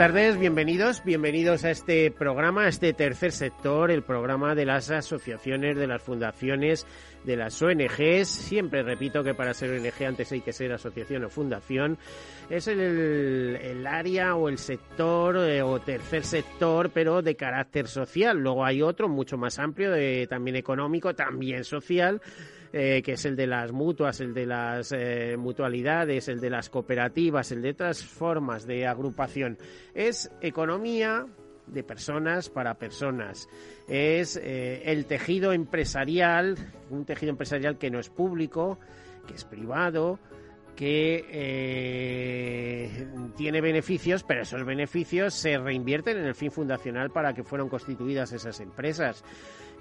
[0.00, 5.76] Tardes, bienvenidos, bienvenidos a este programa, a este tercer sector, el programa de las asociaciones,
[5.76, 6.86] de las fundaciones,
[7.24, 8.26] de las ONGs.
[8.26, 11.98] Siempre repito que para ser ONG antes hay que ser asociación o fundación.
[12.48, 18.38] Es el, el área o el sector eh, o tercer sector, pero de carácter social.
[18.38, 22.22] Luego hay otro mucho más amplio, de, también económico, también social
[22.72, 26.70] eh, que es el de las mutuas, el de las eh, mutualidades, el de las
[26.70, 29.58] cooperativas, el de otras formas de agrupación.
[29.92, 31.26] Es economía
[31.66, 33.48] de personas para personas.
[33.88, 36.56] Es eh, el tejido empresarial,
[36.90, 38.78] un tejido empresarial que no es público,
[39.26, 40.20] que es privado,
[40.76, 41.26] que
[43.36, 48.32] tiene beneficios, pero esos beneficios se reinvierten en el fin fundacional para que fueron constituidas
[48.32, 49.22] esas empresas.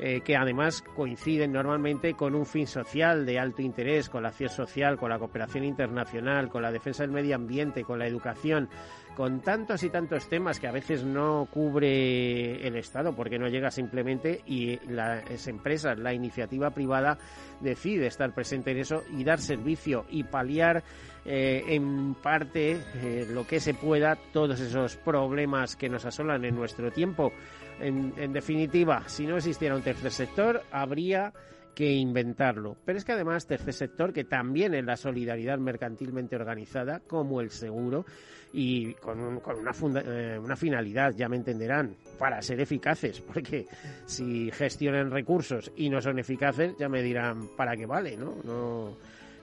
[0.01, 4.49] Eh, que además coinciden normalmente con un fin social de alto interés, con la acción
[4.49, 8.69] social, con la cooperación internacional, con la defensa del medio ambiente, con la educación,
[9.17, 13.71] con tantos y tantos temas que a veces no cubre el Estado porque no llega
[13.71, 17.17] simplemente y las empresas, la iniciativa privada
[17.59, 20.81] decide estar presente en eso y dar servicio y paliar
[21.25, 26.55] eh, en parte eh, lo que se pueda todos esos problemas que nos asolan en
[26.55, 27.33] nuestro tiempo.
[27.79, 31.33] En, definitiva, si no existiera un tercer sector, habría
[31.73, 32.75] que inventarlo.
[32.85, 37.51] Pero es que además tercer sector que también es la solidaridad mercantilmente organizada, como el
[37.51, 38.05] seguro,
[38.51, 43.67] y con, con una, eh, una finalidad, ya me entenderán, para ser eficaces, porque
[44.05, 48.35] si gestionan recursos y no son eficaces, ya me dirán para qué vale, ¿no?
[48.43, 48.97] no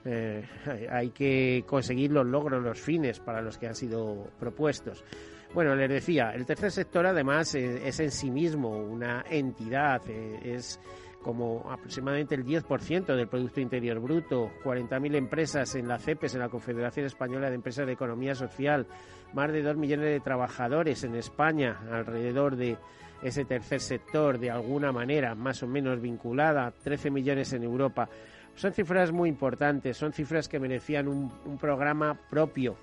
[0.05, 0.41] eh,
[0.89, 5.03] hay que conseguir los logros, los fines para los que han sido propuestos.
[5.53, 10.39] Bueno, les decía, el tercer sector además eh, es, en sí mismo una entidad, eh,
[10.43, 10.79] es
[11.21, 16.49] como aproximadamente el 10% del Producto Interior Bruto, 40.000 empresas en la CEPES, en la
[16.49, 18.85] Confederación Española de Empresas de Economía Social,
[19.33, 22.77] más de 2 millones de trabajadores en España alrededor de
[23.21, 28.07] ese tercer sector, de alguna manera más o menos vinculada, 13 millones en Europa.
[28.55, 32.75] Son cifras muy importantes, son cifras que merecían un, programa propio.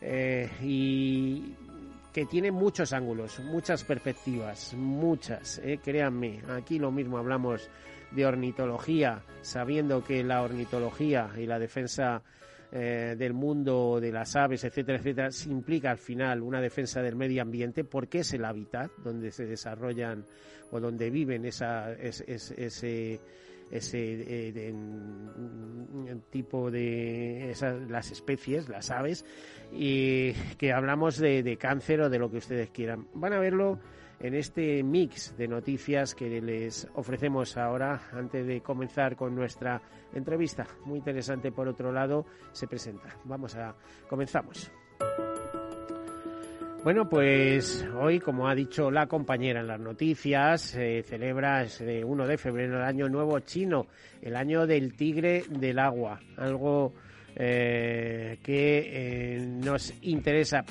[0.00, 1.54] Eh, y
[2.14, 6.42] que tiene muchos ángulos, muchas perspectivas, muchas, eh, créanme.
[6.48, 7.68] Aquí lo mismo hablamos
[8.12, 12.22] de ornitología, sabiendo que la ornitología y la defensa
[12.70, 17.42] eh, del mundo de las aves, etcétera, etcétera, implica al final una defensa del medio
[17.42, 20.24] ambiente porque es el hábitat donde se desarrollan
[20.70, 23.20] o donde viven esa, ese
[23.70, 24.74] ese eh,
[26.30, 29.24] tipo de esas, las especies, las aves,
[29.72, 33.06] y que hablamos de, de cáncer o de lo que ustedes quieran.
[33.14, 33.78] Van a verlo
[34.20, 39.82] en este mix de noticias que les ofrecemos ahora antes de comenzar con nuestra
[40.12, 40.66] entrevista.
[40.84, 43.16] Muy interesante por otro lado, se presenta.
[43.24, 43.74] Vamos a
[44.08, 44.70] comenzamos.
[46.84, 52.26] Bueno, pues hoy, como ha dicho la compañera en las noticias, se celebra el 1
[52.26, 53.86] de febrero el Año Nuevo Chino,
[54.20, 56.92] el Año del Tigre del Agua, algo
[57.36, 60.62] eh, que eh, nos interesa.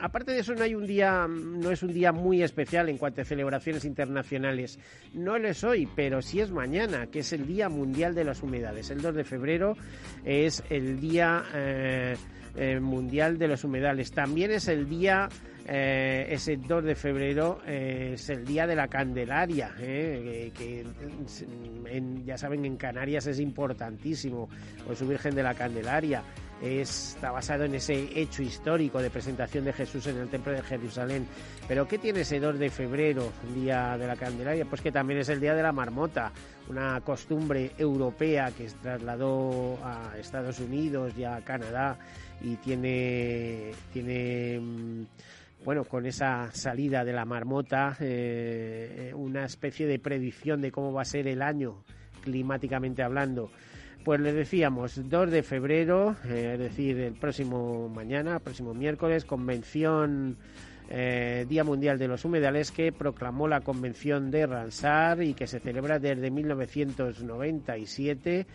[0.00, 3.20] Aparte de eso, no hay un día, no es un día muy especial en cuanto
[3.20, 4.78] a celebraciones internacionales.
[5.12, 8.42] No lo es hoy, pero sí es mañana, que es el Día Mundial de las
[8.42, 8.90] Humedades.
[8.90, 9.76] El 2 de febrero
[10.24, 14.10] es el Día eh, Mundial de los Humedales.
[14.10, 15.28] También es el Día
[15.70, 20.86] eh, ese 2 de febrero eh, es el día de la Candelaria, eh, que,
[22.24, 24.48] ya saben en Canarias es importantísimo,
[24.86, 26.22] con su Virgen de la Candelaria.
[26.62, 31.26] está basado en ese hecho histórico de presentación de Jesús en el Templo de Jerusalén.
[31.68, 34.64] Pero ¿qué tiene ese 2 de febrero, día de la Candelaria?
[34.64, 36.32] Pues que también es el día de la marmota,
[36.70, 41.98] una costumbre europea que se trasladó a Estados Unidos y a Canadá
[42.40, 45.04] y tiene, tiene mm,
[45.64, 51.02] bueno, con esa salida de la marmota, eh, una especie de predicción de cómo va
[51.02, 51.84] a ser el año
[52.22, 53.50] climáticamente hablando.
[54.04, 60.38] Pues les decíamos, 2 de febrero, eh, es decir, el próximo mañana, próximo miércoles, convención
[60.88, 65.60] eh, Día Mundial de los Humedales que proclamó la Convención de Ramsar y que se
[65.60, 68.46] celebra desde 1997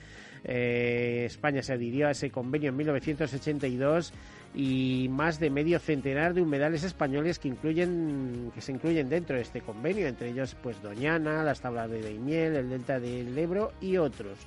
[0.43, 4.13] Eh, España se adhirió a ese convenio en 1982
[4.53, 9.41] y más de medio centenar de humedales españoles que incluyen que se incluyen dentro de
[9.41, 13.97] este convenio, entre ellos pues Doñana, las tablas de Daimiel, el delta del Ebro y
[13.97, 14.37] otros.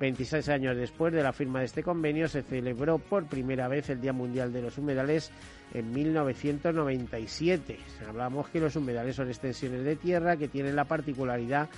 [0.00, 4.00] 26 años después de la firma de este convenio se celebró por primera vez el
[4.00, 5.30] Día Mundial de los Humedales
[5.74, 7.78] en 1997.
[8.08, 11.68] Hablamos que los humedales son extensiones de tierra que tienen la particularidad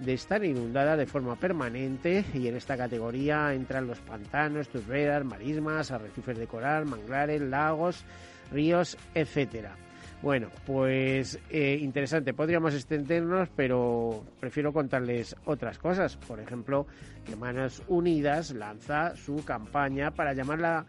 [0.00, 5.92] de estar inundada de forma permanente y en esta categoría entran los pantanos, turberas, marismas,
[5.92, 8.04] arrecifes de coral, manglares, lagos,
[8.50, 9.76] ríos, etcétera.
[10.22, 12.34] Bueno, pues eh, interesante.
[12.34, 16.16] Podríamos extendernos, pero prefiero contarles otras cosas.
[16.16, 16.86] Por ejemplo,
[17.24, 20.86] que Manos Unidas lanza su campaña para llamar la,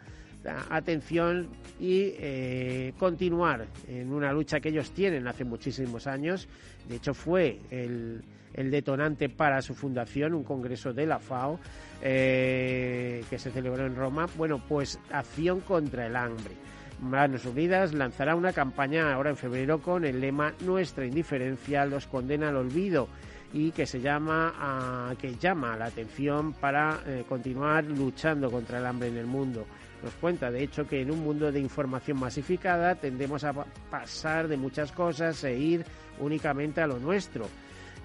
[0.69, 1.49] atención
[1.81, 6.47] y eh, continuar en una lucha que ellos tienen hace muchísimos años.
[6.87, 8.23] De hecho, fue el
[8.53, 11.59] el detonante para su fundación, un congreso de la FAO
[12.01, 14.27] eh, que se celebró en Roma.
[14.37, 16.55] Bueno, pues acción contra el hambre.
[17.01, 22.49] Manos Unidas lanzará una campaña ahora en febrero con el lema Nuestra indiferencia los condena
[22.49, 23.07] al olvido
[23.53, 29.07] y que se llama que llama la atención para eh, continuar luchando contra el hambre
[29.07, 29.65] en el mundo.
[30.03, 33.53] Nos cuenta, de hecho, que en un mundo de información masificada tendemos a
[33.89, 35.85] pasar de muchas cosas e ir
[36.19, 37.47] únicamente a lo nuestro.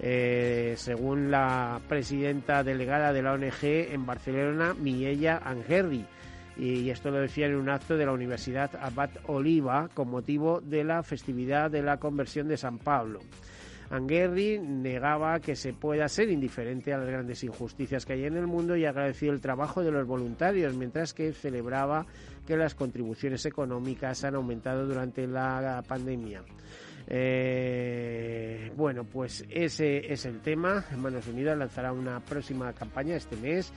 [0.01, 6.05] Eh, según la presidenta delegada de la ONG en Barcelona, Miella Angerri.
[6.57, 10.85] Y esto lo decía en un acto de la Universidad Abad Oliva con motivo de
[10.85, 13.21] la festividad de la conversión de San Pablo.
[13.91, 18.47] Anguerri negaba que se pueda ser indiferente a las grandes injusticias que hay en el
[18.47, 22.07] mundo y agradeció el trabajo de los voluntarios, mientras que celebraba
[22.47, 26.43] que las contribuciones económicas han aumentado durante la pandemia.
[27.07, 30.85] Eh, bueno, pues ese es el tema.
[30.97, 33.73] Manos Unidas lanzará una próxima campaña este mes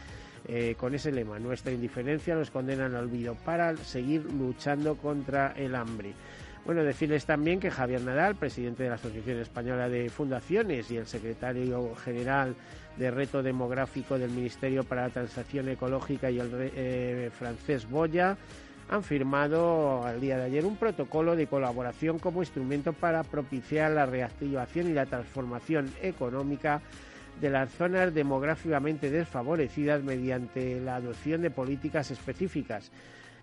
[0.47, 1.39] eh, con ese lema.
[1.39, 6.13] Nuestra indiferencia nos condena al olvido para seguir luchando contra el hambre.
[6.65, 11.07] Bueno, decirles también que Javier Nadal, presidente de la Asociación Española de Fundaciones y el
[11.07, 12.55] secretario general
[12.97, 18.37] de Reto Demográfico del Ministerio para la Transacción Ecológica y el eh, francés Boya,
[18.89, 24.05] han firmado al día de ayer un protocolo de colaboración como instrumento para propiciar la
[24.05, 26.81] reactivación y la transformación económica
[27.41, 32.91] de las zonas demográficamente desfavorecidas mediante la adopción de políticas específicas.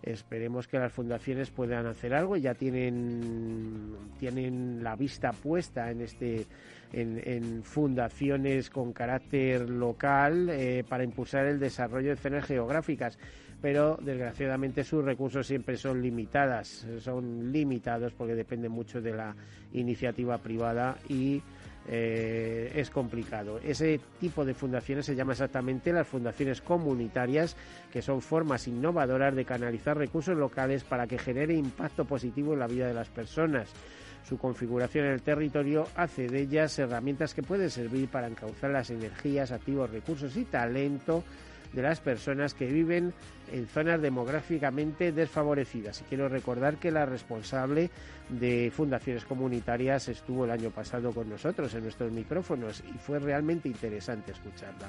[0.02, 2.36] Esperemos que las fundaciones puedan hacer algo.
[2.36, 6.46] Ya tienen, tienen la vista puesta en este
[6.92, 13.18] en, fundaciones con carácter local eh, para impulsar el desarrollo de zonas geográficas
[13.64, 19.34] pero desgraciadamente sus recursos siempre son limitadas, son limitados porque dependen mucho de la
[19.72, 21.40] iniciativa privada y
[21.86, 23.58] eh, es complicado.
[23.62, 27.56] Ese tipo de fundaciones se llama exactamente las fundaciones comunitarias,
[27.92, 32.66] que son formas innovadoras de canalizar recursos locales para que genere impacto positivo en la
[32.66, 33.68] vida de las personas.
[34.26, 38.88] Su configuración en el territorio hace de ellas herramientas que pueden servir para encauzar las
[38.88, 41.22] energías, activos, recursos y talento
[41.74, 43.12] de las personas que viven
[43.52, 46.00] en zonas demográficamente desfavorecidas.
[46.00, 47.90] Y quiero recordar que la responsable
[48.28, 53.68] de fundaciones comunitarias estuvo el año pasado con nosotros en nuestros micrófonos y fue realmente
[53.68, 54.88] interesante escucharla.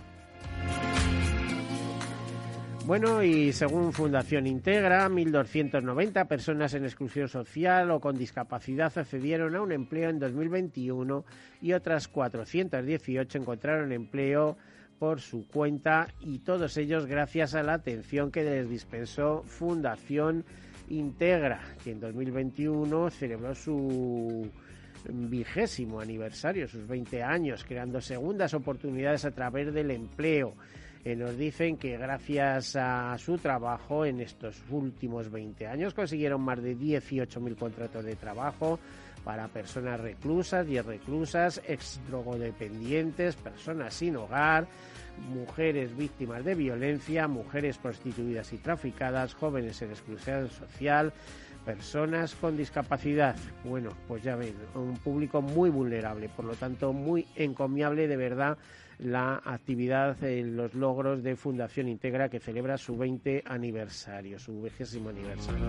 [2.86, 9.62] Bueno, y según Fundación Integra, 1.290 personas en exclusión social o con discapacidad accedieron a
[9.62, 11.26] un empleo en 2021
[11.64, 14.56] y otras 418 encontraron empleo
[15.00, 20.46] por su cuenta y todos ellos gracias a la atención que les dispensó Fundación
[20.90, 24.50] Integra, que en 2021 celebró su
[25.10, 30.54] vigésimo aniversario, sus 20 años, creando segundas oportunidades a través del empleo.
[31.04, 36.62] Eh, nos dicen que gracias a su trabajo en estos últimos 20 años consiguieron más
[36.64, 38.80] de 18.000 contratos de trabajo,
[39.26, 44.68] para personas reclusas y reclusas, ex drogodependientes, personas sin hogar,
[45.34, 51.12] mujeres víctimas de violencia, mujeres prostituidas y traficadas, jóvenes en exclusión social,
[51.66, 53.36] personas con discapacidad.
[53.64, 58.60] Bueno, pues ya ven, un público muy vulnerable, por lo tanto muy encomiable de verdad
[59.00, 65.10] la actividad en los logros de Fundación Integra que celebra su 20 aniversario, su vigésimo
[65.10, 65.66] aniversario.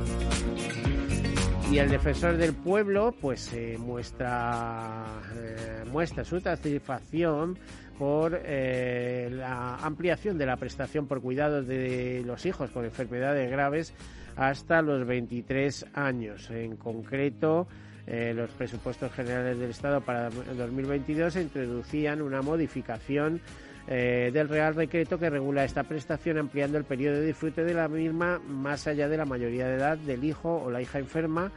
[1.70, 5.04] Y el defensor del pueblo, pues eh, muestra,
[5.35, 7.58] eh, muestra su satisfacción
[7.99, 13.94] por eh, la ampliación de la prestación por cuidados de los hijos con enfermedades graves
[14.37, 16.50] hasta los 23 años.
[16.50, 17.66] En concreto,
[18.06, 23.40] los presupuestos generales del Estado para 2022 introducían una modificación
[23.88, 27.87] eh, del Real Decreto que regula esta prestación ampliando el periodo de disfrute de la
[27.87, 31.52] misma más allá de la mayoría de edad del hijo o la hija enferma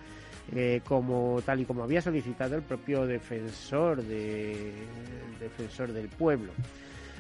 [0.55, 4.73] eh, como tal y como había solicitado el propio defensor de,
[5.39, 6.51] defensor del pueblo.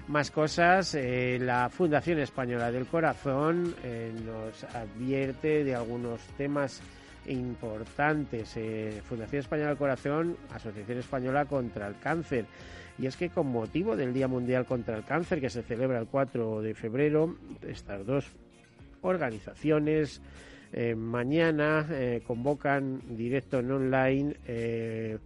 [0.07, 3.75] Más cosas, eh, la Fundación Española del Corazón
[4.25, 6.81] nos advierte de algunos temas
[7.29, 8.57] importantes.
[9.03, 12.45] Fundación Española del Corazón, Asociación Española contra el Cáncer.
[12.97, 16.07] Y es que con motivo del Día Mundial contra el Cáncer, que se celebra el
[16.07, 18.25] 4 de febrero, estas dos
[19.01, 20.21] organizaciones
[20.71, 25.17] eh, mañana eh, convocan directo en online eh,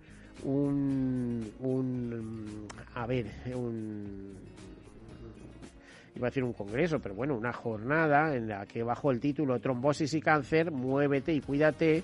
[0.43, 4.35] un, un, a ver, un,
[6.15, 9.59] iba a decir un congreso, pero bueno, una jornada en la que bajo el título
[9.59, 12.03] Trombosis y cáncer, muévete y cuídate,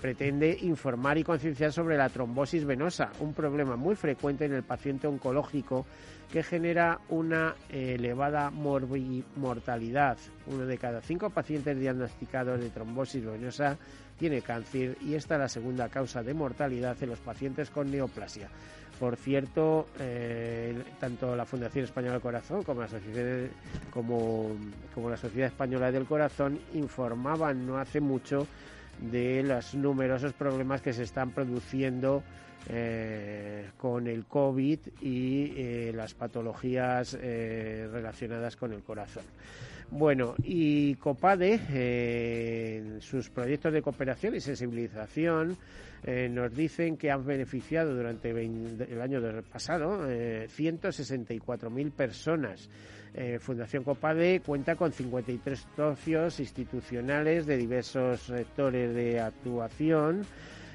[0.00, 5.08] pretende informar y concienciar sobre la trombosis venosa, un problema muy frecuente en el paciente
[5.08, 5.84] oncológico
[6.30, 10.16] que genera una elevada mortalidad.
[10.46, 13.78] Uno de cada cinco pacientes diagnosticados de trombosis venosa
[14.16, 18.48] tiene cáncer y esta es la segunda causa de mortalidad en los pacientes con neoplasia.
[18.98, 22.88] Por cierto, eh, tanto la Fundación Española del Corazón como la,
[25.18, 28.46] Sociedad Española del Corazón informaban no hace mucho
[28.98, 32.22] de los numerosos problemas que se están produciendo
[32.70, 39.24] eh, con el COVID y eh, las patologías relacionadas con el corazón.
[39.90, 41.60] Bueno, y COPADE,
[43.00, 45.56] sus proyectos de cooperación y sensibilización,
[46.04, 52.68] nos dicen que han beneficiado durante el año pasado 164.000 personas.
[53.40, 60.26] Fundación COPADE cuenta con 53 socios institucionales de diversos sectores de actuación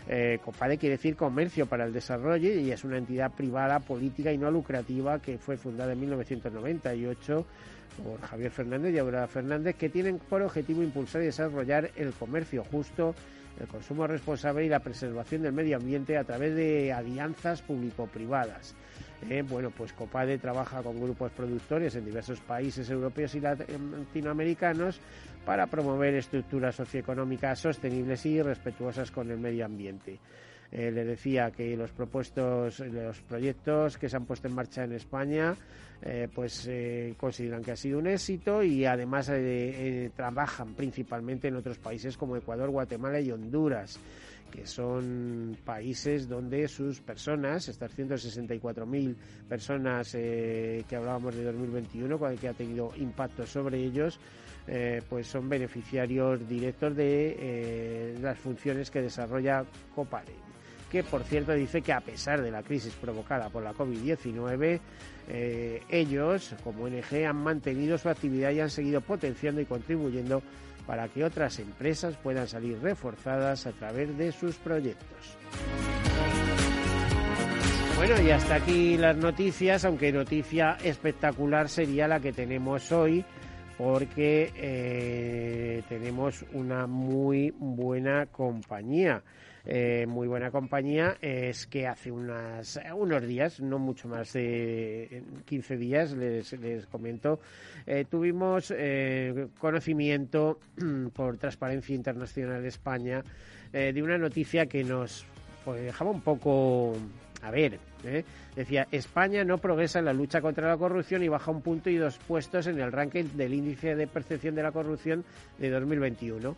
[0.08, 4.38] eh, COPADE quiere decir Comercio para el Desarrollo y es una entidad privada, política y
[4.38, 7.46] no lucrativa que fue fundada en 1998
[8.04, 12.64] por Javier Fernández y Aurora Fernández, que tienen por objetivo impulsar y desarrollar el comercio
[12.64, 13.14] justo,
[13.62, 18.76] el consumo responsable y la preservación del medio ambiente a través de alianzas público-privadas.
[19.30, 25.00] Eh, bueno, pues COPADE trabaja con grupos productores en diversos países europeos y latinoamericanos
[25.46, 30.20] para promover estructuras socioeconómicas sostenibles y respetuosas con el medio ambiente.
[30.72, 34.94] Eh, le decía que los propuestos, los proyectos que se han puesto en marcha en
[34.94, 35.56] España,
[36.02, 36.70] eh, pues
[37.18, 39.32] consideran que ha sido un éxito y además
[40.16, 44.00] trabajan principalmente en otros países como Ecuador, Guatemala y Honduras
[44.52, 49.16] que son países donde sus personas, estas 164.000
[49.48, 54.20] personas eh, que hablábamos de 2021, que ha tenido impacto sobre ellos,
[54.68, 60.51] eh, pues son beneficiarios directos de eh, las funciones que desarrolla Copare
[60.92, 64.80] que por cierto dice que a pesar de la crisis provocada por la COVID-19,
[65.90, 70.42] ellos como ONG han mantenido su actividad y han seguido potenciando y contribuyendo
[70.86, 75.38] para que otras empresas puedan salir reforzadas a través de sus proyectos.
[77.96, 83.24] Bueno, y hasta aquí las noticias, aunque noticia espectacular sería la que tenemos hoy,
[83.78, 89.22] porque eh, tenemos una muy buena compañía.
[89.66, 95.78] Eh, muy buena compañía es que hace unas, unos días, no mucho más de 15
[95.78, 97.40] días, les, les comento,
[97.86, 100.60] eh, tuvimos eh, conocimiento
[101.14, 103.24] por Transparencia Internacional España
[103.72, 105.26] de una noticia que nos
[105.64, 106.94] pues, dejaba un poco
[107.42, 107.80] a ver,
[108.54, 111.96] decía, España no progresa en la lucha contra la corrupción y baja un punto y
[111.96, 115.24] dos puestos en el ranking del índice de percepción de la corrupción
[115.58, 116.56] de 2021.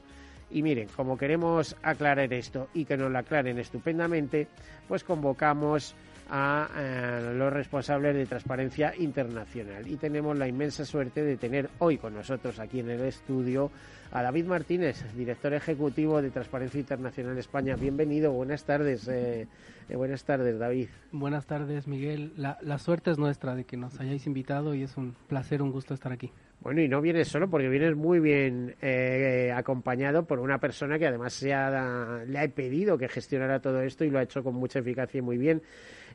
[0.51, 4.47] Y miren, como queremos aclarar esto y que nos lo aclaren estupendamente,
[4.87, 5.95] pues convocamos
[6.29, 9.87] a, eh, los responsables de Transparencia Internacional.
[9.87, 13.71] Y tenemos la inmensa suerte de tener hoy con nosotros aquí en el estudio
[14.11, 17.75] a David Martínez, director ejecutivo de Transparencia Internacional España.
[17.75, 19.07] Bienvenido, buenas tardes.
[19.07, 19.47] Eh,
[19.89, 20.89] eh, buenas tardes, David.
[21.11, 22.33] Buenas tardes, Miguel.
[22.37, 25.71] La, la suerte es nuestra de que nos hayáis invitado y es un placer, un
[25.71, 26.31] gusto estar aquí.
[26.63, 31.05] Bueno, y no vienes solo porque vienes muy bien eh, acompañado por una persona que
[31.05, 34.55] además se ha, le ha pedido que gestionara todo esto y lo ha hecho con
[34.55, 35.61] mucha eficacia y muy bien.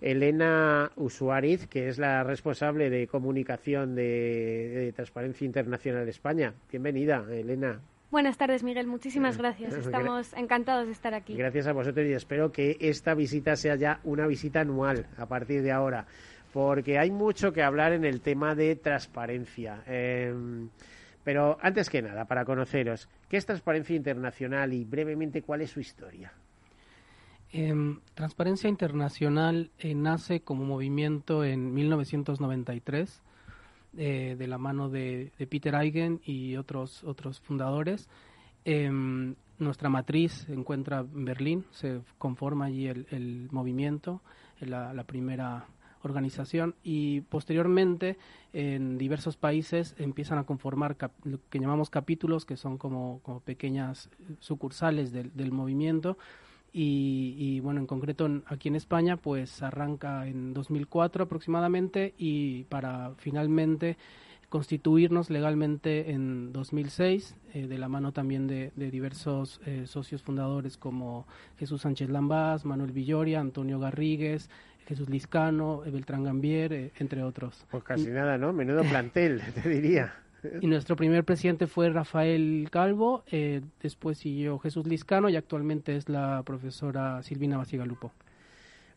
[0.00, 6.54] Elena Usuariz, que es la responsable de comunicación de, Transparencia Internacional de España.
[6.70, 7.80] Bienvenida, Elena.
[8.10, 8.86] Buenas tardes, Miguel.
[8.86, 9.74] Muchísimas gracias.
[9.74, 11.34] Estamos encantados de estar aquí.
[11.34, 15.62] Gracias a vosotros y espero que esta visita sea ya una visita anual a partir
[15.62, 16.06] de ahora
[16.52, 19.82] porque hay mucho que hablar en el tema de transparencia.
[19.86, 20.68] Em,
[21.24, 25.80] pero antes que nada, para conoceros, ¿qué es Transparencia Internacional y brevemente cuál es su
[25.80, 26.32] historia?
[27.50, 33.22] Em, Transparencia Internacional eh, nace como movimiento en 1993
[33.96, 38.08] eh, de la mano de, Peter Eigen y otros, otros fundadores.
[38.66, 44.20] Em, nuestra matriz se encuentra en Berlín, se conforma allí el, movimiento,
[44.60, 45.66] la, primera
[46.02, 48.18] organización y posteriormente
[48.52, 54.10] en diversos países empiezan a conformar lo que llamamos capítulos, que son como, como pequeñas
[54.38, 56.18] sucursales del movimiento.
[56.72, 63.12] Y, y, bueno, en concreto aquí en España, pues arranca en 2004 aproximadamente y para
[63.16, 63.96] finalmente
[64.48, 71.26] constituirnos legalmente en 2006, eh, de la mano también de, diversos eh, socios fundadores como
[71.58, 74.48] Jesús Sánchez Lambás, Manuel Villoria, Antonio Garrigues,
[74.86, 77.66] Jesús Liscano, Beltrán Gambier, eh, entre otros.
[77.70, 78.52] Pues casi nada, ¿no?
[78.52, 80.14] Menudo plantel, te diría.
[80.60, 83.24] Y nuestro primer presidente fue Rafael Calvo,
[83.82, 88.12] después siguió Jesús Liscano y actualmente es la profesora Silvina Basigalupo.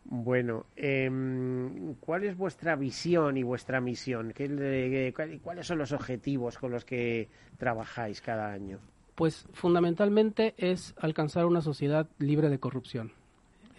[0.03, 4.33] Bueno, em, ¿cuál es vuestra visión y vuestra misión?
[4.33, 8.79] ¿Qué, ¿Cuáles son los objetivos con los que trabajáis cada año?
[9.15, 13.12] Pues fundamentalmente es alcanzar una sociedad libre de corrupción.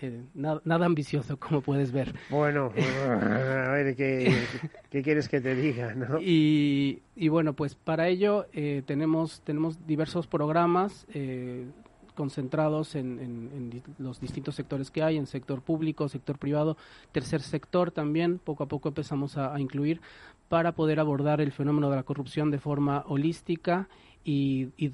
[0.02, 2.12] Eh, nada, ambicioso, como puedes ver.
[2.28, 5.94] Bueno, a ver, ¿qué, quieres que te diga?
[5.94, 6.18] ¿no?
[6.20, 11.06] Y, bueno, pues para ello eh, tenemos, tenemos diversos programas.
[11.14, 11.66] Eh,
[12.14, 16.76] concentrados en, los distintos sectores que hay, en sector público, sector privado,
[17.10, 20.02] tercer sector también, poco a poco empezamos a, incluir
[20.50, 23.88] para poder abordar el fenómeno de la corrupción de forma holística
[24.24, 24.92] y, y,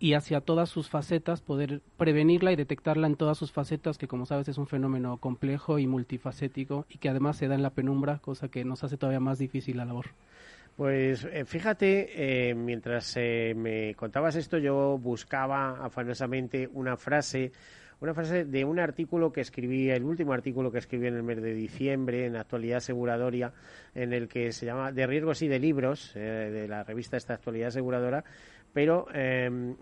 [0.00, 4.48] hacia todas sus facetas, poder prevenirla y detectarla en todas sus facetas, que como sabes
[4.48, 8.48] es un fenómeno complejo y multifacético y que además se da en la penumbra, cosa
[8.48, 10.06] que nos hace todavía más difícil la labor.
[10.78, 17.50] Pues eh, fíjate, eh, mientras eh, me contabas esto, yo buscaba afanosamente una frase,
[18.00, 21.42] una frase de un artículo que escribí, el último artículo que escribí en el mes
[21.42, 23.52] de diciembre en Actualidad Aseguradoria,
[23.94, 27.68] en el que se llama De riesgos y de libros, de la revista esta Actualidad
[27.68, 28.24] Aseguradora,
[28.72, 29.74] pero em,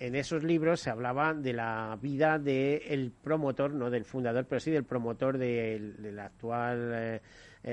[0.00, 4.70] en esos libros se hablaba de la vida del promotor, no del fundador, pero sí
[4.70, 7.20] del promotor del actual eh,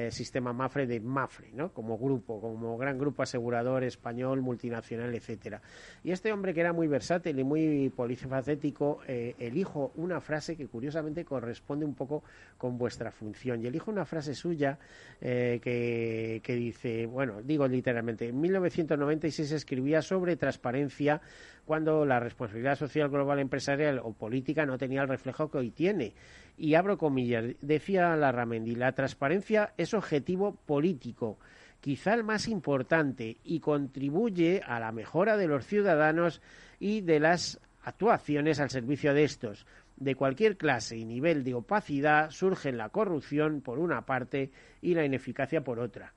[0.10, 1.72] sistema Mafre de Mafre, ¿no?
[1.72, 5.62] Como grupo, como gran grupo asegurador español, multinacional, etcétera.
[6.04, 10.68] Y este hombre que era muy versátil y muy polifacético, eh, elijo una frase que
[10.68, 12.24] curiosamente corresponde un poco
[12.58, 13.62] con vuestra función.
[13.62, 14.80] Y elijo una frase suya
[15.22, 21.22] eh, que, que dice, bueno, digo literalmente, en 1996 escribía sobre transparencia
[21.66, 26.14] cuando la responsabilidad social global empresarial o política no tenía el reflejo que hoy tiene.
[26.58, 31.39] Y abro comillas, decía Larramendi, la transparencia es objetivo político,
[31.82, 36.42] quizá el más importante, y contribuye a la mejora de los ciudadanos
[36.80, 39.66] y de las actuaciones al servicio de estos.
[39.96, 45.06] De cualquier clase y nivel de opacidad surge la corrupción por una parte y la
[45.06, 46.13] ineficacia por otra.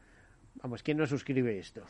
[0.63, 1.85] Vamos, ¿quién no suscribe esto?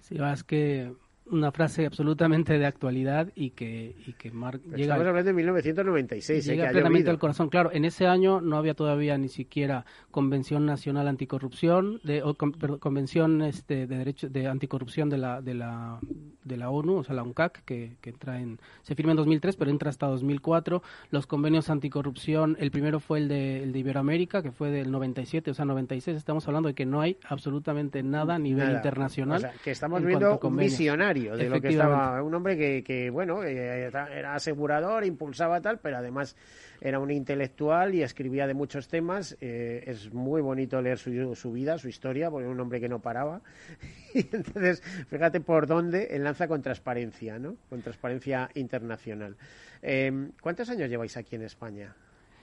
[0.00, 0.92] Sí, es que
[1.30, 4.58] una frase absolutamente de actualidad y que, y que llega...
[4.76, 6.50] Estamos hablando de 1996, ¿eh?
[6.50, 7.48] llega plenamente al corazón.
[7.48, 13.42] Claro, en ese año no había todavía ni siquiera Convención Nacional Anticorrupción, de, o Convención
[13.42, 15.98] este, de Derecho de Anticorrupción de la, de la,
[16.44, 19.56] de la ONU, o sea, la UNCAC, que, que entra en, se firma en 2003,
[19.56, 20.82] pero entra hasta 2004.
[21.10, 25.50] Los convenios anticorrupción, el primero fue el de, el de Iberoamérica, que fue del 97,
[25.50, 26.16] o sea, 96.
[26.16, 29.38] Estamos hablando de que no hay absolutamente nada a nivel internacional.
[29.38, 32.22] O sea, que estamos viendo un visionario de lo que estaba.
[32.22, 36.36] Un hombre que, que bueno, era asegurador, impulsaba tal, pero además
[36.80, 39.36] era un intelectual y escribía de muchos temas.
[39.40, 42.88] Eh, es muy bonito leer su, su, vida, su historia, porque era un hombre que
[42.88, 43.40] no paraba.
[44.14, 47.56] y entonces, fíjate por dónde enlaza con transparencia, ¿no?
[47.68, 49.36] Con transparencia internacional.
[49.82, 51.94] Eh, ¿Cuántos años lleváis aquí en España?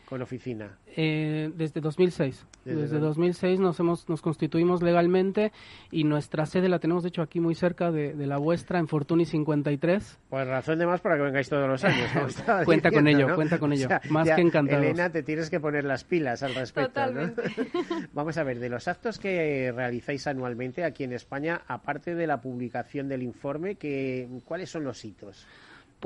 [0.06, 0.78] Con oficina?
[0.96, 2.46] Eh, desde 2006.
[2.64, 5.52] Desde, 2006 nos hemos nos constituimos legalmente
[5.92, 9.26] y nuestra sede la tenemos de hecho aquí muy cerca de, la vuestra en Fortuny
[9.26, 10.20] 53.
[10.30, 12.10] Pues razón de más para que vengáis todos los años.
[12.66, 13.88] cuenta con ello, cuenta con ello.
[14.10, 14.82] más que encantado.
[14.82, 17.02] Elena, te tienes que poner las pilas al respecto.
[18.14, 22.42] Vamos a ver, de los actos que realizáis anualmente aquí en España, aparte de la
[22.42, 25.46] publicación del informe, que, ¿cuáles son los hitos?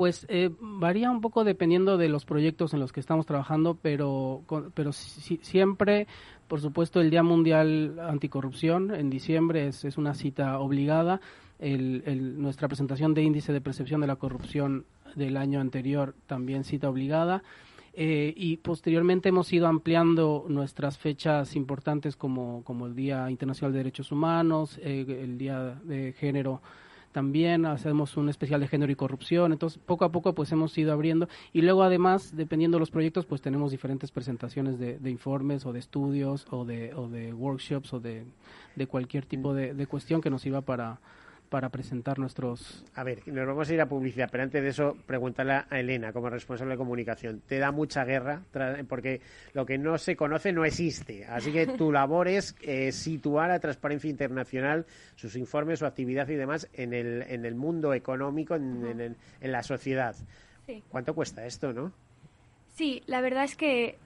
[0.00, 4.40] Pues eh, varía un poco dependiendo de los proyectos en los que estamos trabajando, pero,
[4.72, 6.06] pero siempre,
[6.48, 11.20] por supuesto, el Día Mundial Anticorrupción en diciembre es, es una cita obligada.
[11.58, 14.86] El, nuestra presentación de índice de percepción de la corrupción
[15.16, 17.42] del año anterior también cita obligada.
[17.92, 23.80] Eh, y posteriormente hemos ido ampliando nuestras fechas importantes como, como el Día Internacional de
[23.80, 26.62] Derechos Humanos, eh, el Día de Género
[27.12, 30.92] también hacemos un especial de género y corrupción, entonces poco a poco pues hemos ido
[30.92, 31.28] abriendo.
[31.52, 35.80] Y luego además, dependiendo de los proyectos, pues tenemos diferentes presentaciones de, informes o de
[35.80, 38.24] estudios o de, o de workshops o de,
[38.76, 41.00] de cualquier tipo de, de cuestión que nos sirva para
[41.50, 42.84] para presentar nuestros...
[42.94, 46.12] A ver, nos vamos a ir a publicidad, pero antes de eso, preguntarle a Elena,
[46.12, 47.42] como responsable de comunicación.
[47.46, 48.42] ¿Te da mucha guerra?
[48.88, 49.20] Porque
[49.52, 51.26] lo que no se conoce no existe.
[51.26, 54.86] Así que tu labor es eh, situar a Transparencia Internacional,
[55.16, 59.64] sus informes, su actividad y demás en el, en el mundo económico, en, en, la
[59.64, 60.14] sociedad.
[60.88, 61.92] ¿Cuánto cuesta esto, no?
[62.68, 63.98] Sí, la verdad es que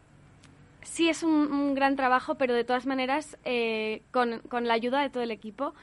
[0.83, 5.11] sí es un, gran trabajo, pero de todas maneras, eh, con, con la ayuda de
[5.11, 5.75] todo el equipo,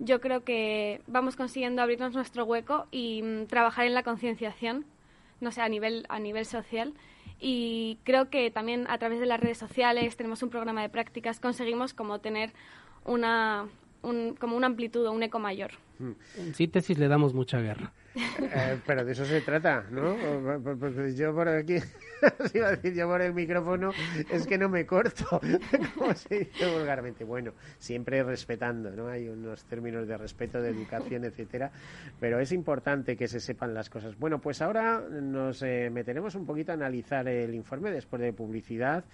[0.00, 4.86] yo creo que vamos consiguiendo abrirnos nuestro hueco y mm, trabajar en la concienciación,
[5.40, 6.94] no sé, a nivel, a nivel social.
[7.38, 11.38] Y creo que también a través de las redes sociales tenemos un programa de prácticas,
[11.38, 12.52] conseguimos como tener
[13.04, 13.68] una,
[14.02, 15.72] un, como una amplitud o un eco mayor.
[16.38, 17.92] En síntesis le damos mucha guerra.
[18.14, 20.16] Eh, pero de eso se trata, ¿no?
[21.14, 21.74] Yo por aquí,
[22.54, 23.92] iba a decir yo por el micrófono,
[24.30, 25.40] es que no me corto,
[25.94, 27.24] como se dice vulgarmente.
[27.24, 29.08] Bueno, siempre respetando, ¿no?
[29.08, 31.70] Hay unos términos de respeto, de educación, etcétera,
[32.18, 34.18] pero es importante que se sepan las cosas.
[34.18, 39.04] Bueno, pues ahora nos eh, meteremos un poquito a analizar el informe después de publicidad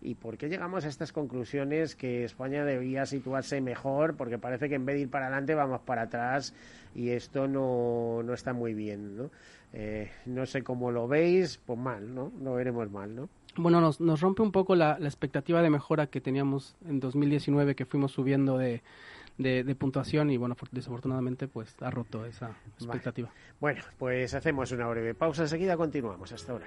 [0.00, 4.74] y por qué llegamos a estas conclusiones que España debía situarse mejor, porque parece que
[4.76, 6.35] en vez de ir para adelante vamos para atrás
[6.94, 9.30] y esto no, no está muy bien, ¿no?
[9.72, 12.32] Eh, no sé cómo lo veis, pues mal, ¿no?
[12.42, 13.28] Lo veremos mal, ¿no?
[13.56, 17.86] Bueno, nos, nos rompe un poco la, expectativa de mejora que teníamos en 2019, que
[17.86, 18.82] fuimos subiendo de,
[19.38, 23.30] de, puntuación y, bueno, desafortunadamente, pues ha roto esa expectativa.
[23.60, 26.32] Bueno, pues hacemos una breve pausa, enseguida continuamos.
[26.32, 26.66] Hasta ahora.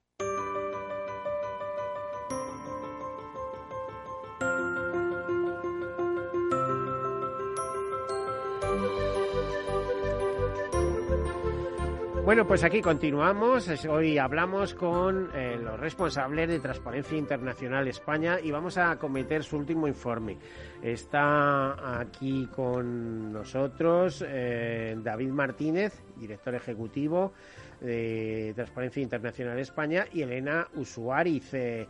[12.31, 13.67] Bueno, pues aquí continuamos.
[13.89, 19.57] Hoy hablamos con eh, los responsables de Transparencia Internacional España y vamos a cometer su
[19.57, 20.37] último informe.
[20.81, 27.33] Está aquí con nosotros eh, David Martínez, director ejecutivo
[27.81, 31.85] de Transparencia Internacional España, y Elena Usuariz, eh,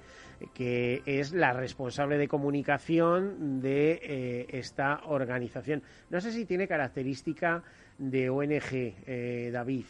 [0.55, 5.83] que es la responsable de comunicación de esta organización.
[6.09, 7.61] No sé si tiene característica
[7.99, 9.85] de ONG, David.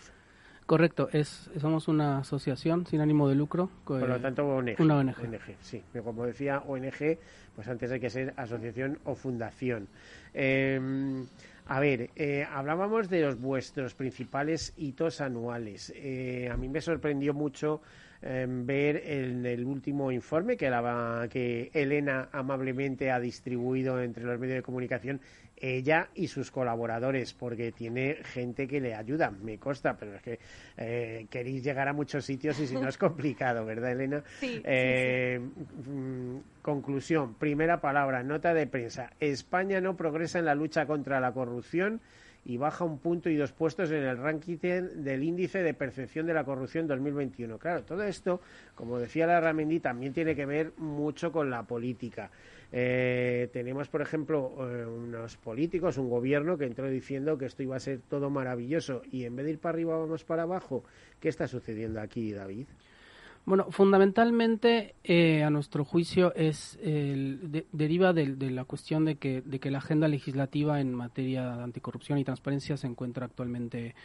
[0.65, 3.69] Correcto, es, somos una asociación sin ánimo de lucro.
[3.83, 4.79] Por lo tanto, ONG.
[4.79, 5.15] Una ONG.
[5.61, 5.83] sí.
[6.03, 7.17] Como decía, ONG,
[7.55, 9.87] pues antes hay que ser asociación o fundación.
[10.33, 11.25] Em,
[11.67, 15.91] a ver, eh, hablábamos de los vuestros principales hitos anuales.
[15.95, 17.81] Eh, a mí me sorprendió mucho
[18.21, 24.39] em, ver en el último informe que, la, que Elena amablemente ha distribuido entre los
[24.39, 25.21] medios de comunicación
[25.61, 30.39] ella y sus colaboradores, porque tiene gente que le ayuda, me consta, pero es que
[30.77, 34.23] eh, queréis llegar a muchos sitios y si no es complicado, ¿verdad, Elena?
[34.39, 39.11] Sí, eh, mm, Conclusión, primera palabra, nota de prensa.
[39.19, 42.01] España no progresa en la lucha contra la corrupción
[42.45, 46.35] y baja un punto y dos puestos en el ranking del índice de percepción de
[46.35, 47.57] la corrupción 2021.
[47.57, 48.41] Claro, todo esto,
[48.75, 52.29] como decía la Ramendi, también tiene que ver mucho con la política.
[52.71, 57.75] Eh, tenemos, por ejemplo, eh, unos políticos, un gobierno que entró diciendo que esto iba
[57.75, 60.83] a ser todo maravilloso y en vez de ir para arriba vamos para abajo.
[61.19, 62.67] ¿Qué está sucediendo aquí, David?
[63.43, 69.71] Bueno, fundamentalmente, eh, a nuestro juicio, es deriva de, la cuestión de que, de que
[69.71, 73.95] la agenda legislativa en materia de anticorrupción y transparencia se encuentra actualmente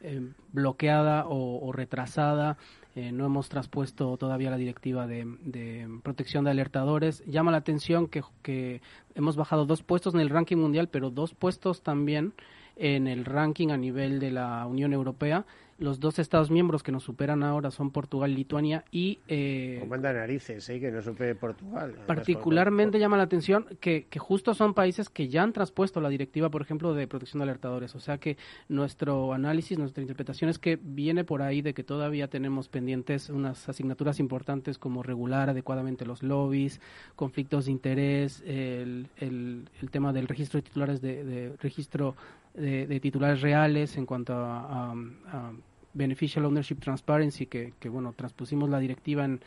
[0.00, 0.20] eh,
[0.52, 2.56] bloqueada o, retrasada.
[2.94, 7.24] Eh, no hemos traspuesto todavía la directiva de, protección de alertadores.
[7.26, 8.80] Llama la atención que, que,
[9.14, 12.32] hemos bajado dos puestos en el ranking mundial, pero dos puestos también
[12.78, 15.44] en el ranking a nivel de la Unión Europea
[15.78, 19.20] los dos Estados miembros que nos superan ahora son Portugal y Lituania y...
[19.28, 20.80] Eh, manda narices, ¿eh?
[20.80, 21.94] que no supere Portugal.
[22.06, 26.50] Particularmente llama la atención que, que justo son países que ya han traspuesto la directiva,
[26.50, 27.94] por ejemplo, de protección de alertadores.
[27.94, 28.36] O sea que
[28.68, 33.68] nuestro análisis, nuestra interpretación es que viene por ahí de que todavía tenemos pendientes unas
[33.68, 36.80] asignaturas importantes como regular adecuadamente los lobbies,
[37.14, 42.16] conflictos de interés, el, el, el tema del registro de titulares de, de registro
[42.58, 45.52] de, titulares reales en cuanto a, a
[45.94, 49.40] Beneficial Ownership Transparency, que, que bueno, transpusimos la directiva en,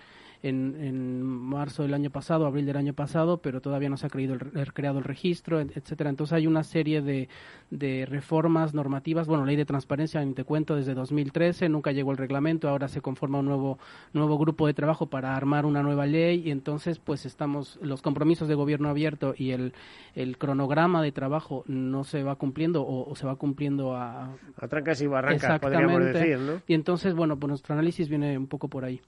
[0.43, 4.09] en, en, marzo del año pasado, abril del año pasado, pero todavía no se ha
[4.09, 6.09] creído el, creado el registro, etcétera.
[6.09, 7.29] Entonces hay una serie de,
[7.69, 9.27] de reformas normativas.
[9.27, 13.01] Bueno, ley de transparencia, ni te cuento, desde 2013 nunca llegó el reglamento, ahora se
[13.01, 13.79] conforma un nuevo
[14.13, 18.47] nuevo grupo de trabajo para armar una nueva ley y entonces pues estamos los compromisos
[18.47, 19.73] de gobierno abierto y el,
[20.15, 25.01] el cronograma de trabajo no se va cumpliendo o, se va cumpliendo a, a trancas
[25.01, 26.61] y barrancas, podríamos decir, ¿no?
[26.67, 29.01] Y entonces, bueno, pues nuestro análisis viene un poco por ahí.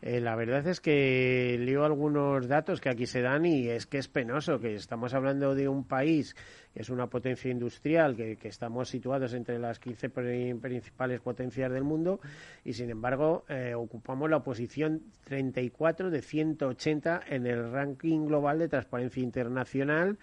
[0.00, 3.98] Eh, la verdad es que leo algunos datos que aquí se dan y es que
[3.98, 6.36] es penoso, que estamos hablando de un país
[6.72, 12.20] que es una potencia industrial, que, estamos situados entre las 15 principales potencias del mundo
[12.64, 18.68] y sin embargo eh, ocupamos la posición 34 de 180 en el ranking global de
[18.68, 20.18] transparencia internacional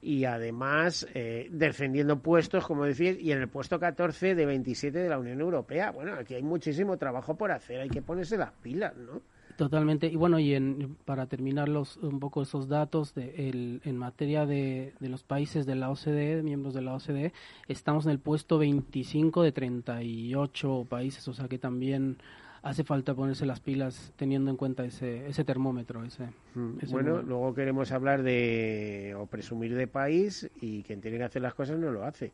[0.00, 5.08] y además eh, defendiendo puestos, como decir, y en el puesto 14 de 27 de
[5.08, 5.90] la Unión Europea.
[5.90, 9.20] Bueno, aquí hay muchísimo trabajo por hacer, hay que ponerse las pilas, ¿no?
[9.56, 10.06] Totalmente.
[10.06, 14.46] Y bueno, y en, para terminar los, un poco esos datos, de, el, en materia
[14.46, 17.32] de, de, los países de la OCDE, miembros de la OCDE,
[17.66, 22.18] estamos en el puesto 25 de 38 países, o sea que también
[22.62, 26.04] hace falta ponerse las pilas teniendo en cuenta ese, ese termómetro.
[26.04, 31.24] Ese, mm, bueno, luego queremos hablar de o presumir de país y quien tiene que
[31.24, 32.32] hacer las cosas no lo hace.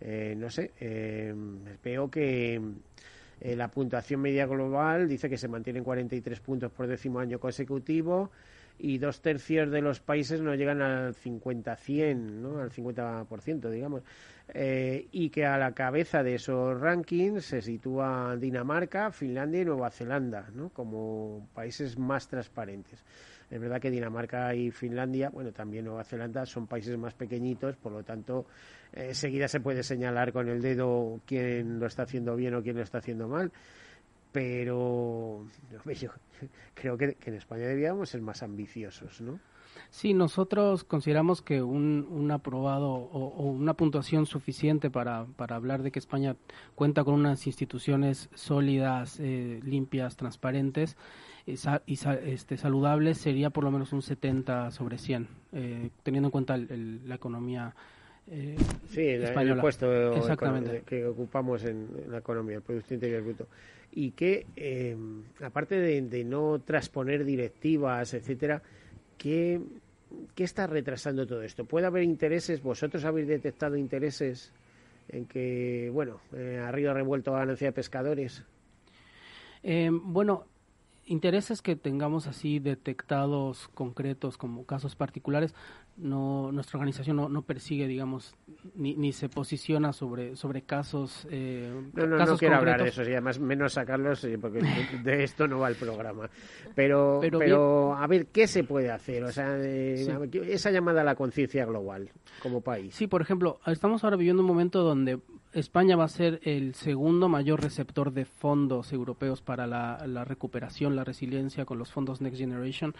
[0.00, 1.34] Eh, no sé, eh,
[1.82, 2.60] veo que
[3.40, 7.38] eh, la puntuación media global dice que se mantiene en 43 puntos por décimo año
[7.38, 8.30] consecutivo
[8.78, 12.60] y dos tercios de los países no llegan al 50-100, ¿no?
[12.60, 14.02] al 50%, digamos.
[14.48, 19.90] Eh, y que a la cabeza de esos rankings se sitúa Dinamarca, Finlandia y Nueva
[19.90, 20.68] Zelanda, ¿no?
[20.70, 23.02] como países más transparentes.
[23.50, 27.92] Es verdad que Dinamarca y Finlandia, bueno, también Nueva Zelanda son países más pequeñitos, por
[27.92, 28.46] lo tanto,
[28.92, 32.76] eh, enseguida se puede señalar con el dedo quién lo está haciendo bien o quién
[32.76, 33.52] lo está haciendo mal
[34.36, 35.46] pero
[36.74, 39.38] creo que, en España debíamos ser más ambiciosos, ¿no?
[39.90, 45.90] Sí, nosotros consideramos que un, un aprobado o, una puntuación suficiente para, para, hablar de
[45.90, 46.34] que España
[46.74, 50.96] cuenta con unas instituciones sólidas, eh, limpias, transparentes
[51.46, 56.56] y, este, saludables sería por lo menos un 70 sobre 100, eh, teniendo en cuenta
[56.56, 57.74] la economía
[58.28, 58.56] eh,
[58.88, 59.86] sí, el puesto
[60.84, 63.46] que ocupamos en, la economía, el Producto Interior Bruto.
[63.92, 64.96] Y que, eh,
[65.42, 68.62] aparte de, no transponer directivas, etcétera,
[69.16, 69.60] ¿qué,
[70.34, 71.64] ¿qué está retrasando todo esto?
[71.64, 72.62] ¿Puede haber intereses?
[72.62, 74.52] ¿Vosotros habéis detectado intereses
[75.08, 78.44] en que, bueno, eh, ha río revuelto a ganancia de pescadores?
[79.62, 80.46] Eh, bueno,
[81.06, 85.54] intereses que tengamos así detectados concretos como casos particulares
[85.96, 88.34] no nuestra organización no, no persigue digamos
[88.74, 93.02] ni, ni, se posiciona sobre sobre casos eh, no no, no quiero hablar de eso
[93.02, 94.60] y además menos sacarlos porque
[95.04, 96.28] de esto no va el programa.
[96.74, 101.14] Pero pero, a ver qué se puede hacer o sea eh, esa llamada a la
[101.14, 102.10] conciencia global
[102.42, 105.18] como país sí por ejemplo estamos ahora viviendo un momento donde
[105.56, 111.02] España va a ser el segundo mayor receptor de fondos europeos para la, recuperación, la
[111.02, 112.94] resiliencia con los fondos Next Generation.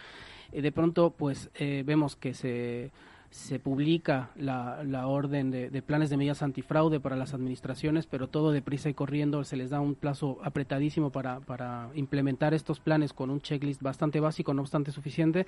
[0.51, 2.91] Y de pronto, pues eh, vemos que se
[3.29, 8.51] se publica la, la orden de, planes de medidas antifraude para las administraciones, pero todo
[8.51, 13.29] deprisa y corriendo se les da un plazo apretadísimo para, para implementar estos planes con
[13.29, 15.45] un checklist bastante básico, no obstante suficiente.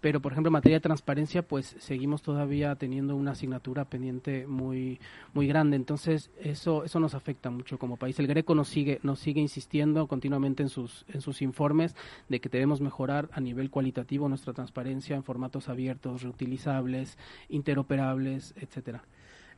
[0.00, 5.00] Pero, por ejemplo, en materia de transparencia, pues seguimos todavía teniendo una asignatura pendiente muy,
[5.32, 5.76] muy grande.
[5.76, 8.18] Entonces, eso, eso nos afecta mucho como país.
[8.18, 11.96] El Greco nos sigue, nos sigue insistiendo continuamente en sus, en sus informes
[12.28, 17.05] de que debemos mejorar a nivel cualitativo nuestra transparencia en formatos abiertos, reutilizables
[17.48, 19.02] interoperables, etcétera.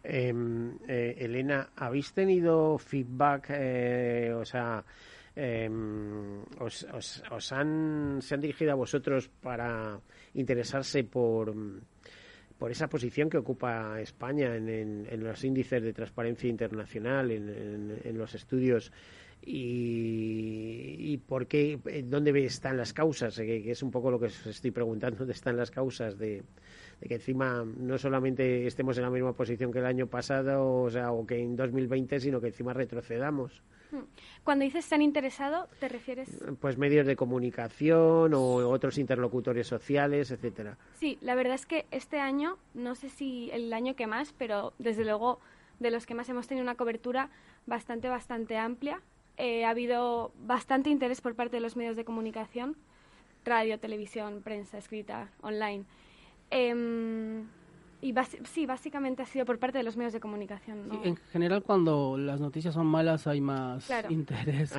[0.02, 4.84] Em, eh, Elena, ¿habéis tenido feedback, eh, o sea,
[5.34, 10.00] em, os, han, se han dirigido a vosotros para
[10.34, 11.54] interesarse por,
[12.58, 18.92] por esa posición que ocupa España en, los índices de transparencia internacional, en, los estudios
[19.42, 24.46] y, y, por qué, dónde están las causas, que, es un poco lo que os
[24.46, 26.42] estoy preguntando, dónde están las causas de,
[27.00, 30.90] de que encima no solamente estemos en la misma posición que el año pasado, o
[30.90, 33.62] sea, o que en 2020, sino que encima retrocedamos.
[33.90, 34.02] Hmm.
[34.44, 36.28] Cuando dices se han interesado, ¿te refieres?
[36.60, 40.76] Pues medios de comunicación o otros interlocutores sociales, etcétera.
[40.94, 44.74] Sí, la verdad es que este año, no sé si el año que más, pero
[44.78, 45.40] desde luego
[45.78, 47.30] de los que más hemos tenido una cobertura
[47.66, 49.00] bastante, bastante amplia.
[49.36, 52.76] Eh, ha habido bastante interés por parte de los medios de comunicación,
[53.44, 55.84] radio, televisión, prensa, escrita, online.
[56.50, 57.44] Em,
[58.00, 60.88] y sí, básicamente ha sido por parte de los medios de comunicación.
[61.04, 64.72] en general, cuando las noticias son malas, hay más interés.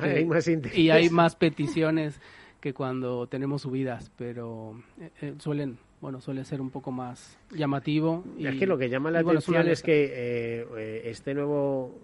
[0.48, 0.78] interés.
[0.78, 2.20] Y hay más peticiones
[2.60, 8.24] que cuando tenemos subidas, pero eh, eh, suelen bueno, suele ser un poco más llamativo.
[8.38, 12.00] Y, es que lo que llama la atención es que eh, este nuevo,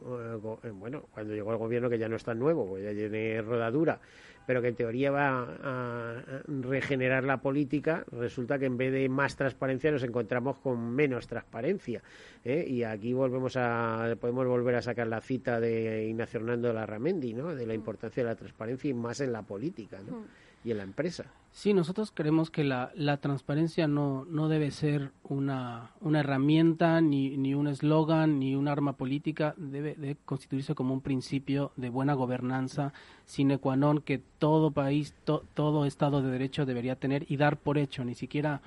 [0.75, 3.99] bueno, cuando llegó el gobierno que ya no es tan nuevo, ya tiene rodadura,
[4.47, 9.37] pero que en teoría va a regenerar la política, resulta que en vez de más
[9.37, 12.03] transparencia nos encontramos con menos transparencia.
[12.45, 12.65] ¿eh?
[12.67, 17.55] Y aquí volvemos a, podemos volver a sacar la cita de Ignacio Hernando Larramendi, ¿no?
[17.55, 19.99] de la importancia de la transparencia y más en la política.
[20.07, 20.19] ¿no?
[20.19, 20.27] Mm
[20.67, 21.27] y en la empresa.
[21.53, 27.37] Sí, nosotros creemos que la, la transparencia no, no debe ser una, una herramienta, ni,
[27.39, 32.15] ni un eslogan, ni un arma política, debe, de constituirse como un principio de buena
[32.15, 32.93] gobernanza
[33.25, 37.79] sine qua non que todo país, todo Estado de Derecho debería tener y dar por
[37.79, 38.61] hecho, ni siquiera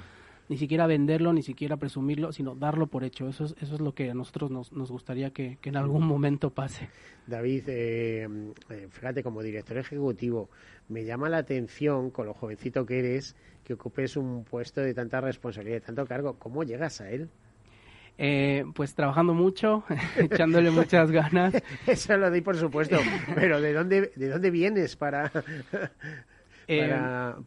[0.50, 3.30] ni siquiera venderlo, ni siquiera presumirlo, sino darlo por hecho.
[3.30, 6.50] Eso es, eso es lo que a nosotros nos, nos gustaría que, en algún momento
[6.50, 6.90] pase.
[7.28, 8.28] David, eh,
[8.70, 10.50] eh, fíjate, como director ejecutivo,
[10.90, 15.22] me llama la atención, con lo jovencito que eres, que ocupes un puesto de tanta
[15.22, 16.40] responsabilidad, de tanto cargo.
[16.40, 17.30] ¿Cómo llegas a él?
[18.18, 19.84] Eh, pues trabajando mucho,
[20.18, 21.54] echándole muchas ganas.
[21.86, 22.98] Eso lo di por supuesto,
[23.36, 25.32] pero ¿de dónde, de dónde vienes para,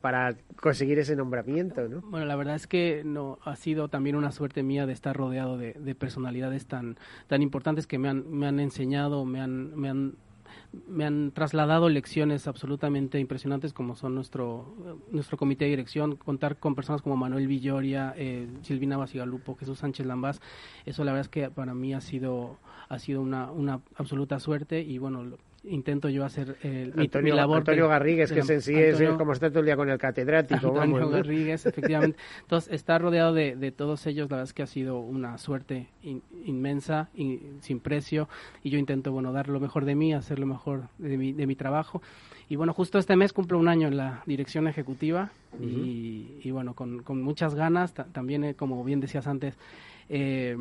[0.00, 2.00] para, conseguir ese nombramiento, ¿no?
[2.02, 5.58] Bueno, la verdad es que no ha sido también una suerte mía de estar rodeado
[5.58, 6.96] de, personalidades tan
[7.28, 10.16] tan importantes que me han me han enseñado, me han me han
[10.88, 14.74] me han trasladado lecciones absolutamente impresionantes como son nuestro
[15.10, 20.06] nuestro comité de dirección, contar con personas como Manuel Villoria, eh, Silvina Basigalupo, Jesús Sánchez
[20.06, 20.40] Lambás,
[20.86, 24.80] eso la verdad es que para mí ha sido ha sido una, una absoluta suerte
[24.80, 27.58] y bueno, intento yo hacer eh, mi, Antonio, mi labor.
[27.58, 29.98] Antonio Garrigues, de que se en sí es como está todo el día con el
[29.98, 30.56] catedrático.
[30.68, 31.10] Antonio vamos, ¿no?
[31.10, 32.18] Garrigues, efectivamente.
[32.42, 35.88] Entonces, estar rodeado de, de todos ellos, la verdad es que ha sido una suerte
[36.02, 38.28] in- inmensa y sin precio.
[38.62, 41.46] Y yo intento, bueno, dar lo mejor de mí, hacer lo mejor de mi, de
[41.46, 42.02] mi trabajo.
[42.48, 45.30] Y bueno, justo este mes cumplo un año en la dirección ejecutiva
[45.62, 47.94] y, y bueno, con, con muchas ganas.
[47.94, 49.56] Ta- también, eh, como bien decías antes,
[50.08, 50.56] eh,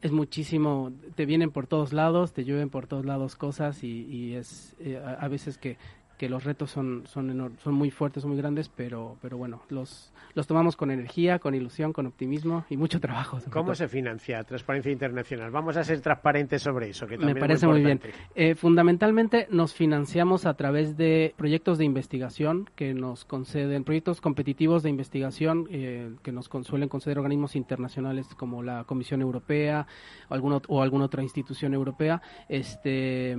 [0.00, 4.34] es muchísimo, te vienen por todos lados, te llueven por todos lados cosas y, y
[4.34, 5.76] es eh, a, a veces que,
[6.18, 10.12] que los retos son son son muy fuertes, son muy grandes, pero pero bueno, los
[10.34, 13.38] los tomamos con energía, con ilusión, con optimismo y mucho trabajo.
[13.50, 13.74] ¿Cómo todo.
[13.76, 15.50] se financia Transparencia Internacional?
[15.50, 18.00] Vamos a ser transparentes sobre eso, que Me también es parece muy bien.
[18.34, 24.82] Eh, fundamentalmente nos financiamos a través de proyectos de investigación que nos conceden, proyectos competitivos
[24.82, 29.86] de investigación eh, que nos con- suelen conceder organismos internacionales como la Comisión Europea
[30.28, 32.20] o, algún ot- o alguna otra institución europea.
[32.48, 33.36] Este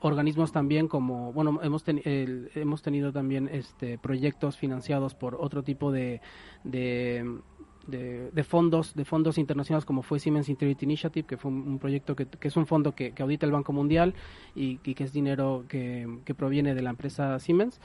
[0.00, 5.62] organismos también como bueno hemos teni- el- hemos tenido también este proyectos financiados por otro
[5.62, 6.20] tipo de,
[6.64, 7.38] de
[7.86, 12.14] de, de fondos de fondos internacionales como fue Siemens Integrity Initiative que fue un, proyecto
[12.14, 14.14] que, es un fondo que, que audita el Banco Mundial
[14.54, 17.80] y, y que es dinero que, que proviene de la empresa Siemens.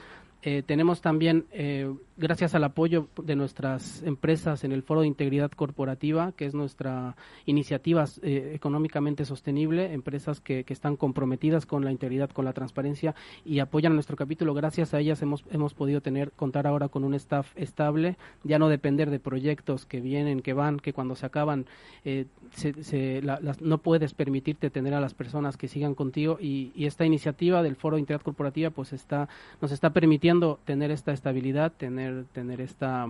[0.46, 5.52] Eh, tenemos también, eh, gracias al apoyo de nuestras empresas en el Foro de Integridad
[5.52, 11.92] Corporativa, que es nuestra iniciativa eh, económicamente sostenible, empresas que, que están comprometidas con la
[11.92, 14.54] integridad, con la transparencia y apoyan nuestro capítulo.
[14.54, 18.70] Gracias a ellas hemos, hemos podido tener, contar ahora con un staff estable, ya no
[18.70, 21.66] depender de proyectos que vienen, que van, que cuando se acaban
[22.06, 26.38] eh, se, se- la- las- no puedes permitirte tener a las personas que sigan contigo
[26.40, 29.30] y, y esta iniciativa del Foro de Integridad Corporativa pues está
[29.62, 32.03] nos está permitiendo tener esta estabilidad, tener
[32.34, 33.08] tener esta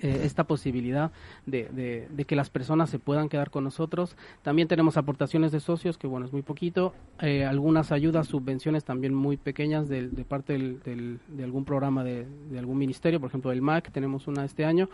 [0.00, 1.10] eh, esta posibilidad
[1.44, 4.16] de, de- de que las personas se puedan quedar con nosotros.
[4.42, 9.12] También tenemos aportaciones de socios, que bueno, es muy poquito, eh, algunas ayudas, subvenciones también
[9.12, 13.28] muy pequeñas del- de, parte del- del- de algún programa de, de algún ministerio, por
[13.30, 14.88] ejemplo el MAC, tenemos una este año,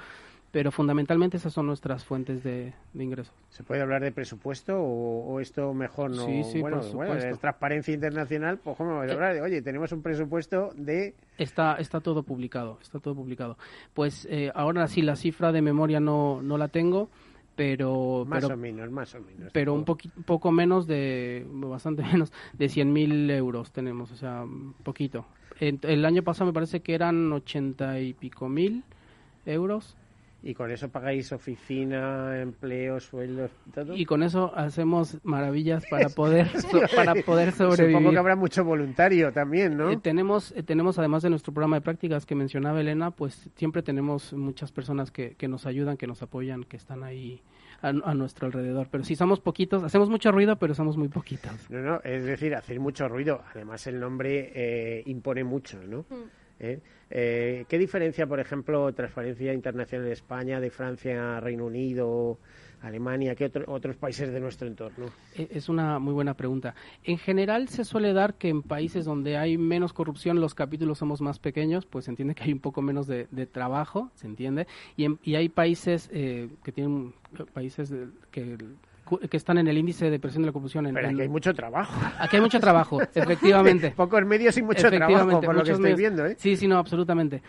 [0.55, 3.35] pero fundamentalmente esas son nuestras fuentes de, de ingresos.
[3.49, 6.25] ¿Se puede hablar de presupuesto o, o esto mejor no?
[6.27, 9.63] Sí, sí, bueno, por bueno, es transparencia internacional, pues ¿cómo vamos a hablar de, oye,
[9.63, 11.17] tenemos un presupuesto de...
[11.39, 13.59] Está, está todo publicado, está todo publicado.
[13.95, 17.09] Pues eh, ahora sí, la cifra de memoria no, no la tengo,
[17.57, 18.25] pero...
[18.25, 19.51] Más pero o menos, más o menos.
[19.53, 24.45] pero un poqui- poco menos de, bastante menos, de 100.000 euros tenemos, o sea,
[24.85, 25.27] poquito.
[25.59, 28.85] El año pasado me parece que eran 80 y pico mil
[29.47, 29.97] euros
[30.47, 33.97] Y con eso pagáis oficina, empleo, sueldos, todo.
[33.97, 37.93] y con eso hacemos maravillas para poder, so- para poder sobrevivir.
[37.97, 39.91] Supongo que habrá mucho voluntario también, ¿no?
[39.91, 43.83] Eh, tenemos, eh, tenemos además de nuestro programa de prácticas que mencionaba Elena, pues siempre
[43.83, 47.41] tenemos muchas personas que, que nos ayudan, que nos apoyan, que están ahí
[47.81, 48.89] a, a nuestro alrededor.
[48.91, 51.53] Pero sí, somos poquitos, hacemos mucho ruido, pero somos muy poquitos.
[51.71, 53.41] No, no, es decir, hacer mucho ruido.
[53.55, 56.05] Además, el nombre eh, impone mucho, ¿no?
[56.61, 56.81] ¿Eh?
[57.11, 62.39] Eh, ¿Qué diferencia, por ejemplo, Transparencia Internacional de España, de Francia, Reino Unido,
[62.81, 65.07] Alemania, qué otro- otros países de nuestro entorno?
[65.37, 66.75] E- Es una muy buena pregunta.
[67.03, 71.21] En general se suele dar que en países donde hay menos corrupción los capítulos somos
[71.21, 74.67] más pequeños, pues se entiende que hay un poco menos de, trabajo, se entiende.
[74.97, 77.15] Y, en- y hay países eh, que tienen
[77.53, 77.93] países
[78.31, 78.57] que,
[79.31, 80.87] que están en el índice de presión de la corrupción.
[80.87, 81.93] En, Pero en- aquí hay mucho trabajo.
[82.19, 83.91] Aquí hay mucho trabajo, efectivamente.
[83.97, 85.99] Pocos medios y mucho trabajo, por lo que estoy medios.
[85.99, 86.37] viendo, ¿eh?
[86.39, 87.43] Sí, sí, no, absolutamente.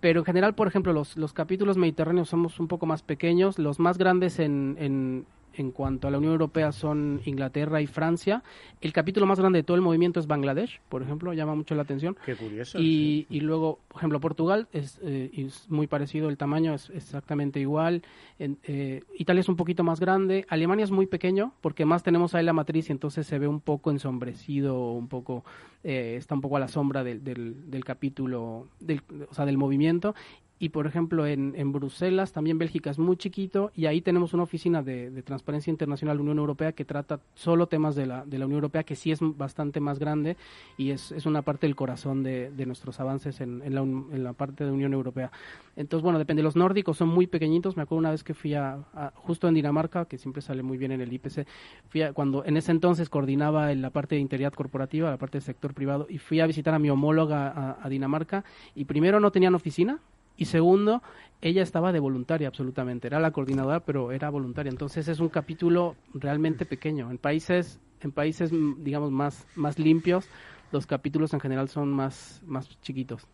[0.00, 3.58] Pero en general, por ejemplo, los, los capítulos mediterráneos somos un poco más pequeños.
[3.58, 5.26] Los más grandes en, en,
[5.56, 8.42] en cuanto a la Unión Europea son Inglaterra y Francia.
[8.80, 11.82] El capítulo más grande de todo el movimiento es Bangladesh, por ejemplo, llama mucho la
[11.82, 12.16] atención.
[12.24, 12.78] Qué curioso.
[12.80, 17.60] Y, y luego, por ejemplo, Portugal es, eh, es muy parecido, el tamaño es exactamente
[17.60, 18.02] igual.
[18.38, 20.44] En- eh, Italia es un poquito más grande.
[20.48, 23.60] Alemania es muy pequeño porque más tenemos ahí la matriz y entonces se ve un
[23.60, 25.44] poco ensombrecido, un poco
[25.84, 29.58] eh, está un poco a la sombra del, del, del capítulo, del, o sea, del
[29.58, 30.14] movimiento.
[30.62, 34.44] Y por ejemplo, en, en Bruselas, también Bélgica es muy chiquito y ahí tenemos una
[34.44, 38.44] oficina de, de Transparencia Internacional Unión Europea que trata solo temas de la, de la
[38.46, 40.36] Unión Europea, que sí es bastante más grande
[40.78, 44.22] y es, es una parte del corazón de, de nuestros avances en, en, la, en
[44.22, 45.32] la parte de Unión Europea.
[45.74, 46.44] Entonces, bueno, depende.
[46.44, 47.76] Los nórdicos son muy pequeñitos.
[47.76, 50.78] Me acuerdo una vez que fui a, a- justo en Dinamarca, que siempre sale muy
[50.78, 51.44] bien en el IPC,
[51.88, 55.38] fui a- cuando en ese entonces coordinaba en la parte de integridad corporativa, la parte
[55.38, 58.44] del sector privado, y fui a visitar a mi homóloga a, a Dinamarca
[58.76, 59.98] y primero no tenían oficina
[60.36, 61.02] y segundo,
[61.40, 63.08] ella estaba de voluntaria absolutamente.
[63.08, 64.70] Era la coordinadora, pero era voluntaria.
[64.70, 67.10] Entonces es un capítulo realmente pequeño.
[67.10, 70.26] En países, en países mm, digamos más, más limpios,
[70.70, 73.26] los capítulos en general son más, más chiquitos.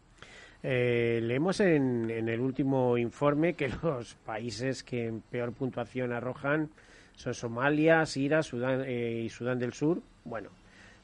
[0.63, 6.71] Eh, leemos en, en el último informe que los países que en peor puntuación arrojan
[7.15, 10.01] son Somalia, Siria Sudán, eh, y Sudán del Sur.
[10.25, 10.51] Bueno,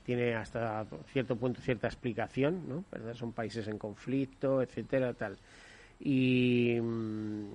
[0.05, 2.84] tiene hasta cierto punto cierta explicación, ¿no?
[2.92, 3.14] ¿Verdad?
[3.14, 5.36] Son países en conflicto, etcétera, tal.
[6.05, 7.46] Y mm,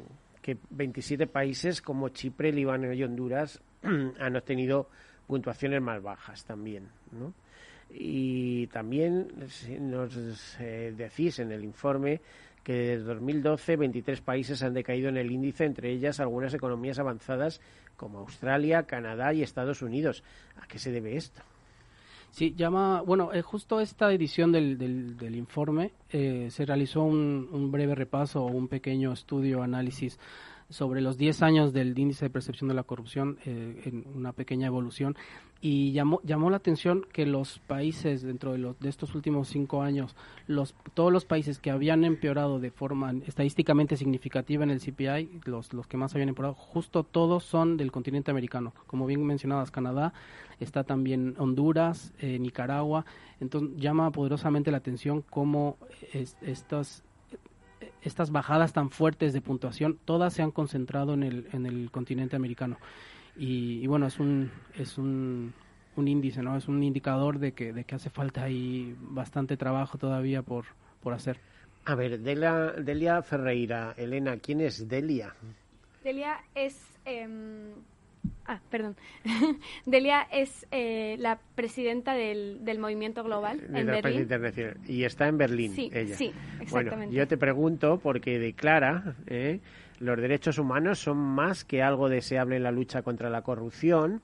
[0.42, 4.90] que 27 países como Chipre, Líbano y Honduras han obtenido
[5.28, 6.90] puntuaciones más bajas también.
[7.92, 9.28] Y también
[9.80, 12.20] nos eh, decís en el informe
[12.64, 17.62] que desde 2012 23 países han decaído en el índice, entre ellas algunas economías avanzadas
[17.96, 20.24] como Australia, Canadá y Estados Unidos.
[20.62, 21.42] ¿A qué se debe esto?
[22.32, 27.72] Sí, llama, bueno, eh, justo esta edición del, del, informe eh, se realizó un, un,
[27.72, 30.20] breve repaso o un pequeño estudio, análisis
[30.70, 34.68] sobre los 10 años del índice de percepción de la corrupción, eh, en una pequeña
[34.68, 35.16] evolución,
[35.62, 39.82] y llamó, llamó la atención que los países dentro de, los, de estos últimos cinco
[39.82, 40.16] años,
[40.48, 45.74] los, todos los países que habían empeorado de forma estadísticamente significativa en el CPI, los,
[45.74, 48.74] los que más habían empeorado, justo todos son del continente americano.
[48.88, 50.14] Como bien mencionabas, Canadá,
[50.60, 53.06] está también Honduras, eh, Nicaragua.
[53.40, 55.78] Entonces llama poderosamente la atención cómo
[56.42, 57.04] estas
[58.02, 62.36] estas bajadas tan fuertes de puntuación, todas se han concentrado en el, en el continente
[62.36, 62.78] americano.
[63.36, 65.54] Y, bueno, es un, es un,
[65.96, 66.58] un, índice, ¿no?
[66.58, 70.66] Es un indicador de que, de que hace falta ahí bastante trabajo todavía por,
[71.02, 71.40] por hacer.
[71.86, 75.34] A ver, Delia, Delia Ferreira, Elena, ¿quién es Delia?
[76.04, 77.72] Delia es em,
[78.46, 78.96] Ah, perdón.
[79.86, 84.22] Delia es eh, la presidenta del, del movimiento global en Berlín.
[84.22, 84.78] Internacional.
[84.88, 86.16] Y está en Berlín, sí, ella.
[86.16, 86.96] Sí, exactamente.
[86.96, 89.60] Bueno, yo te pregunto, porque declara, eh,
[90.00, 94.22] los derechos humanos son más que algo deseable en la lucha contra la corrupción.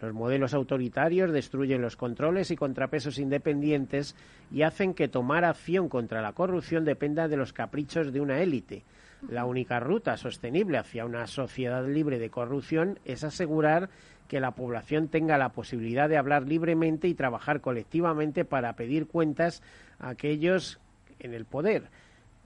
[0.00, 4.14] Los modelos autoritarios destruyen los controles y contrapesos independientes
[4.52, 8.84] y hacen que tomar acción contra la corrupción dependa de los caprichos de una élite
[9.28, 13.88] la única ruta sostenible hacia una sociedad libre de corrupción es asegurar
[14.28, 19.62] que la población tenga la posibilidad de hablar libremente y trabajar colectivamente para pedir cuentas
[19.98, 20.80] a aquellos
[21.18, 21.84] en el poder.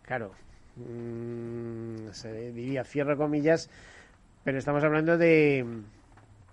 [0.03, 0.33] Claro,
[0.77, 3.71] mm, se diría, cierro comillas,
[4.45, 5.65] pero estamos hablando de,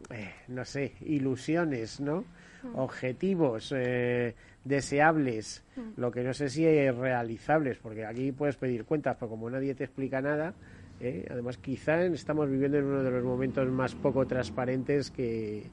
[0.09, 2.25] eh, no sé, ilusiones, ¿no?
[2.63, 2.75] Mm.
[2.75, 4.35] Objetivos, eh,
[4.65, 6.01] deseables, mm.
[6.01, 9.73] lo que no sé si es realizables, porque aquí puedes pedir cuentas, pero como nadie
[9.75, 10.53] te explica nada,
[10.99, 11.25] ¿eh?
[11.29, 15.69] además quizá estamos viviendo en uno de los momentos más poco transparentes que,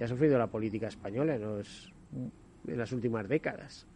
[0.00, 1.42] ha sufrido la política española en,
[2.66, 3.86] en las últimas décadas.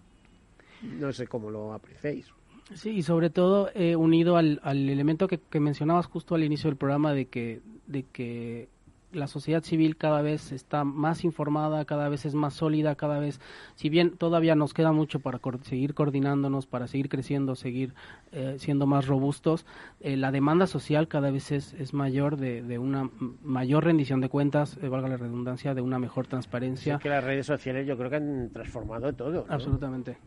[0.83, 2.33] No sé cómo lo apreciáis.
[2.75, 6.71] Sí, y sobre todo eh, unido al, al elemento que, que, mencionabas justo al inicio
[6.71, 8.69] del programa de que, de que
[9.13, 13.41] la sociedad civil cada vez está más informada, cada vez es más sólida, cada vez,
[13.75, 17.95] si bien todavía nos queda mucho para seguir coordinándonos, para seguir creciendo, seguir
[18.33, 19.67] eh, siendo más robustos,
[20.01, 23.11] eh, la demanda social cada vez es, es mayor de, de, una
[23.43, 26.99] mayor rendición de cuentas, eh, valga la redundancia, de una mejor transparencia.
[26.99, 29.47] que las redes sociales yo creo que han transformado todo.
[29.49, 30.19] Absolutamente.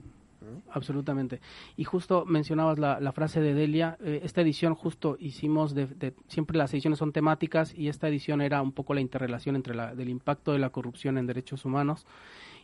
[0.71, 1.39] Absolutamente.
[1.77, 6.73] Y justo mencionabas la, frase de Delia, eh, esta edición justo hicimos, de, siempre las
[6.73, 10.51] ediciones son temáticas y esta edición era un poco la interrelación entre la, del impacto
[10.51, 12.05] de la corrupción en derechos humanos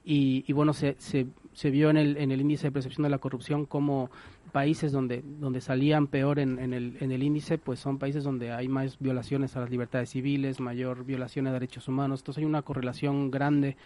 [0.04, 3.20] y, bueno, se, se, se, vio en el, en el índice de percepción de la
[3.20, 4.10] corrupción como
[4.52, 8.52] países donde, donde salían peor en, en, el, en el índice, pues son países donde
[8.52, 12.62] hay más violaciones a las libertades civiles, mayor violación a derechos humanos, entonces hay una
[12.62, 13.78] correlación grande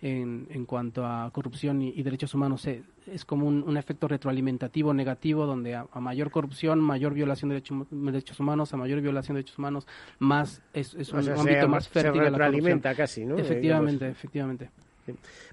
[0.00, 5.74] en, en cuanto a corrupción y, derechos humanos es como un, efecto retroalimentativo negativo donde
[5.74, 9.86] a, mayor corrupción, mayor violación de derechos, humanos, a mayor violación de derechos humanos,
[10.18, 12.22] más es, un ámbito más fértil.
[12.22, 13.38] Se retroalimenta casi, ¿no?
[13.38, 14.70] Efectivamente, efectivamente.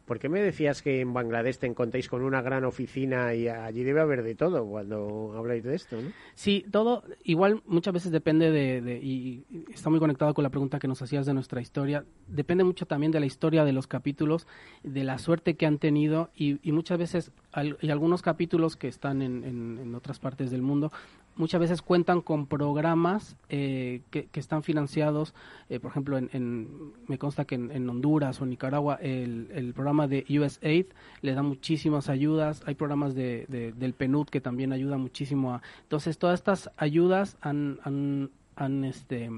[0.06, 3.84] ¿Por qué me decías que en Bangladesh te encontráis con una gran oficina y allí
[3.84, 5.98] debe haber de todo cuando habláis de esto?
[6.36, 10.88] Sí, todo igual muchas veces depende de, y está muy conectado con la pregunta que
[10.88, 14.48] nos hacías de nuestra historia, depende mucho también de la historia de los capítulos,
[14.84, 19.94] de la suerte que han tenido y, muchas veces hay algunos capítulos que están en
[19.94, 20.92] otras partes del mundo
[21.36, 25.34] muchas veces cuentan con programas eh, que, están financiados,
[25.70, 30.26] eh, por ejemplo, en, me consta que en, Honduras o Nicaragua el, el, programa de
[30.30, 30.88] USAID
[31.22, 35.62] le da muchísimas ayudas, hay programas de, del PNUD que también ayudan muchísimo a...
[35.84, 39.30] Entonces, todas estas ayudas han, han, han, este,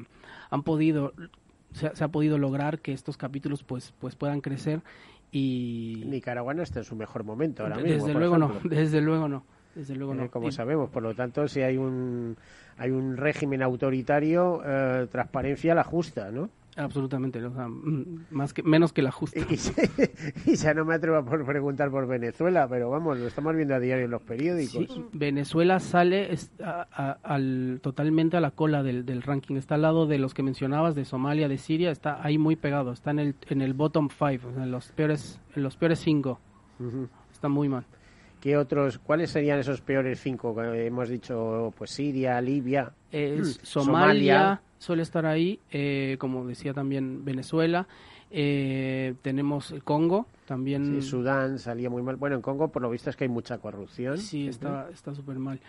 [0.50, 1.14] han podido,
[1.72, 4.82] se, ha podido lograr que estos capítulos pues, pues puedan crecer
[5.32, 6.04] y...
[6.06, 8.06] Nicaragua no está en su mejor momento ahora mismo.
[8.06, 9.44] Desde luego no, desde luego no.
[9.76, 12.38] Desde luego eh, como sabemos, por lo tanto, si hay un,
[12.78, 16.50] hay un régimen autoritario, eh, transparencia la justa, ¿no?
[16.78, 19.40] Absolutamente, o sea, mm, más que, menos que la justa.
[19.40, 23.80] Y, ya no me atrevo a preguntar por Venezuela, pero vamos, lo estamos viendo a
[23.80, 25.02] diario en los periódicos.
[25.14, 26.30] Venezuela sale
[27.24, 30.96] al, totalmente a la cola del, del, ranking, está al lado de los que mencionabas,
[30.96, 34.42] de Somalia, de Siria, está ahí muy pegado, está en el, en el bottom five,
[34.58, 36.40] en los peores, en los peores cinco,
[37.32, 37.86] está muy mal.
[38.46, 40.56] ¿Qué otros, cuáles serían esos peores cinco?
[40.62, 42.92] Hemos dicho, pues Siria, Libia,
[43.64, 47.88] Somalia suele estar ahí, eh, como decía también Venezuela.
[48.30, 51.02] Eh, tenemos el Congo también.
[51.02, 52.18] Sí, Sudán salía muy mal.
[52.18, 54.20] Bueno, en Congo por lo visto es que hay mucha corrupción.
[54.20, 55.60] Sí, está súper mal.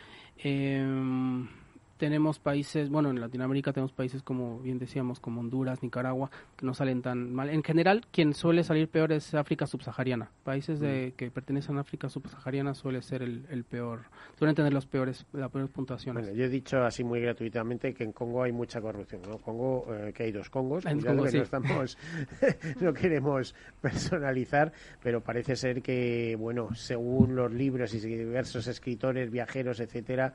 [1.97, 6.75] Tenemos países, bueno, en Latinoamérica tenemos países como bien decíamos, como Honduras, Nicaragua, que no
[6.75, 7.51] salen tan mal.
[7.51, 10.31] En general, quien suele salir peor es África subsahariana.
[10.45, 11.17] Países de, mm.
[11.17, 14.03] que pertenecen a África subsahariana suele ser el, peor,
[14.39, 16.25] suelen tener los peores, las peores puntuaciones.
[16.25, 19.39] Bueno, yo he dicho así muy gratuitamente que en Congo hay mucha corrupción, ¿no?
[19.39, 21.99] Congo, eh, que hay dos Congos, en Congo, no, estamos,
[22.81, 24.73] no queremos personalizar,
[25.03, 30.35] pero parece ser que, bueno, según los libros y diversos escritores, viajeros, etcétera,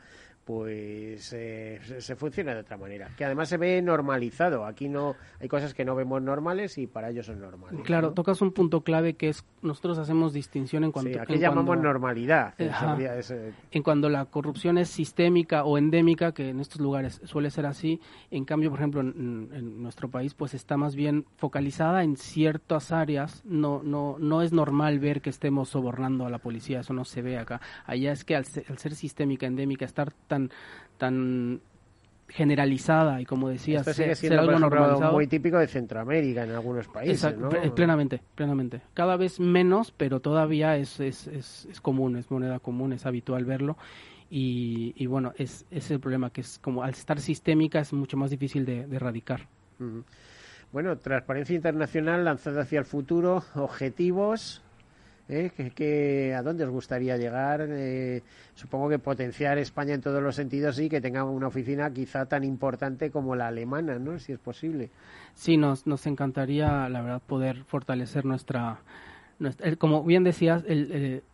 [0.54, 3.08] pues eh, se funciona de otra manera.
[3.16, 4.66] Que además se ve normalizado.
[4.66, 7.80] Aquí no hay cosas que no vemos normales y para ellos son normales.
[7.86, 11.80] Claro, tocas un punto clave que es nosotros hacemos distinción en cuanto sí, aquí llamamos
[11.80, 12.54] normalidad.
[12.60, 18.02] en cuando la corrupción es sistémica o endémica, que en estos lugares suele ser así.
[18.30, 22.92] En cambio, por ejemplo, en, en nuestro país, pues está más bien focalizada en ciertas
[22.92, 23.42] áreas.
[23.46, 26.82] No, no, no es normal ver que estemos sobornando a la policía.
[26.82, 27.62] Eso no se ve acá.
[27.86, 30.41] Allá es que al ser, al ser sistémica, endémica, estar tan,
[30.98, 31.62] tan
[32.32, 35.12] generalizada y como decías Esto sigue algo normalizado.
[35.12, 37.50] muy típico de Centroamérica en algunos países ¿no?
[37.76, 38.82] plenamente plenamente.
[38.94, 43.46] Cada vez menos pero todavía es, es, es, es, común es moneda común es habitual
[43.46, 43.78] verlo.
[44.30, 48.16] Y, y bueno es, es el problema que es como al estar sistémica es mucho
[48.16, 49.48] más difícil de, erradicar.
[50.72, 54.62] Bueno transparencia internacional lanzada hacia el futuro objetivos
[55.32, 56.34] ¿eh?
[56.36, 57.66] a dónde os gustaría llegar?
[57.70, 58.22] Eh,
[58.54, 62.44] supongo que potenciar España en todos los sentidos y que tenga una oficina quizá tan
[62.44, 64.20] importante como la alemana, ¿no?
[64.20, 64.90] Si es posible.
[65.34, 68.80] Sí, nos, nos encantaría, la verdad, poder fortalecer nuestra...
[69.78, 70.64] como bien decías,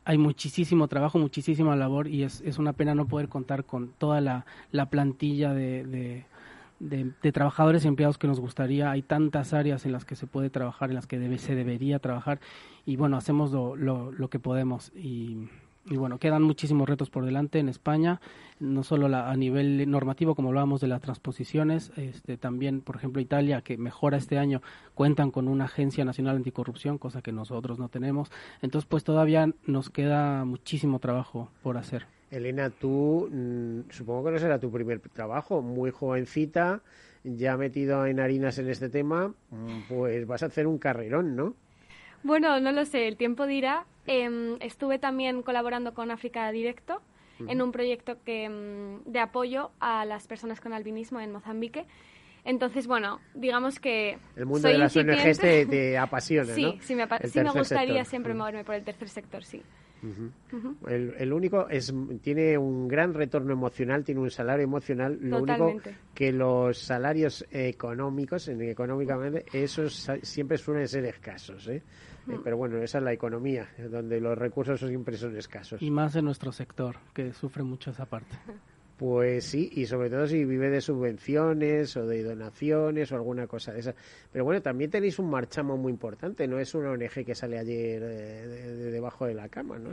[0.05, 4.21] hay muchísimo trabajo, muchísima labor y es, es una pena no poder contar con toda
[4.21, 6.25] la, la plantilla de de,
[7.33, 8.91] trabajadores y empleados que nos gustaría.
[8.91, 11.99] Hay tantas áreas en las que se puede trabajar, en las que debe, se debería
[11.99, 12.39] trabajar
[12.85, 15.49] y bueno, hacemos lo, lo, que podemos y,
[15.85, 18.21] y, bueno, quedan muchísimos retos por delante en España,
[18.59, 23.61] no solo a nivel normativo, como hablábamos de las transposiciones, este, también, por ejemplo, Italia,
[23.61, 24.61] que mejora este año,
[24.95, 28.31] cuentan con una Agencia Nacional Anticorrupción, cosa que nosotros no tenemos.
[28.61, 32.16] Entonces, pues todavía nos queda muchísimo trabajo por hacer.
[32.31, 36.81] Elena, tú mm, supongo que no será tu primer trabajo, muy jovencita,
[37.23, 41.53] ya metido en harinas en este tema, mm, pues vas a hacer un carrerón, ¿no?
[42.23, 43.85] Bueno, no lo sé, el tiempo dirá.
[44.05, 47.01] Em, estuve también colaborando con África Directo
[47.47, 51.85] en un proyecto que, mm, de apoyo a las personas con albinismo en Mozambique.
[52.43, 54.17] Entonces, bueno, digamos que.
[54.35, 58.63] El mundo de las ONGs te, apasiona, sí, Sí, me, sí me gustaría siempre moverme
[58.63, 59.61] por el tercer sector, sí
[60.87, 65.17] el, único es tiene un gran retorno emocional, tiene un salario emocional.
[65.21, 65.75] Lo único
[66.13, 71.67] que los salarios económicos, económicamente, esos siempre suelen ser escasos.
[71.67, 71.83] ¿eh?
[72.27, 75.81] Eh, pero bueno, esa es la economía, donde los recursos siempre son escasos.
[75.81, 78.35] Y más en nuestro sector, que sufre mucho esa parte.
[78.97, 83.71] Pues sí, y sobre todo si vive de subvenciones o de donaciones o alguna cosa
[83.71, 83.93] de esa.
[84.31, 88.01] Pero bueno, también tenéis un marchamo muy importante, no es una ONG que sale ayer
[88.03, 89.91] eh, de, debajo de la cama, ¿no?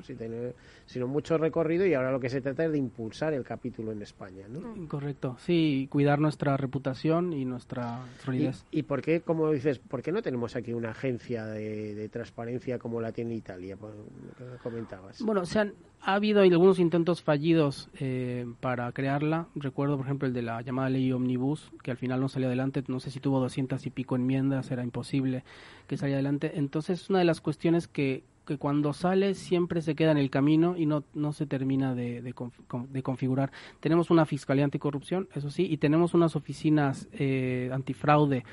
[0.87, 4.01] sino mucho recorrido y ahora lo que se trata es de impulsar el capítulo en
[4.01, 4.89] España, ¿no?
[4.89, 8.65] Correcto, sí, cuidar nuestra reputación y nuestra solidez.
[8.71, 13.03] ¿Y, por qué, como dices, por qué no tenemos aquí una agencia de, transparencia como
[13.03, 15.21] la tiene Italia, que comentabas?
[15.21, 19.49] Bueno, o sea, ha habido algunos intentos fallidos eh, para crearla.
[19.55, 22.83] Recuerdo, por ejemplo, el de la llamada ley Omnibus, que al final no salió adelante.
[22.89, 25.45] No sé si tuvo doscientas y pico enmiendas, era imposible
[25.87, 26.53] que saliera adelante.
[26.55, 30.31] Entonces, es una de las cuestiones que, que cuando sale siempre se queda en el
[30.31, 33.51] camino y no, no se termina de, de, configurar.
[33.81, 38.45] Tenemos una fiscalía anticorrupción, eso sí, y tenemos unas oficinas eh, antifraude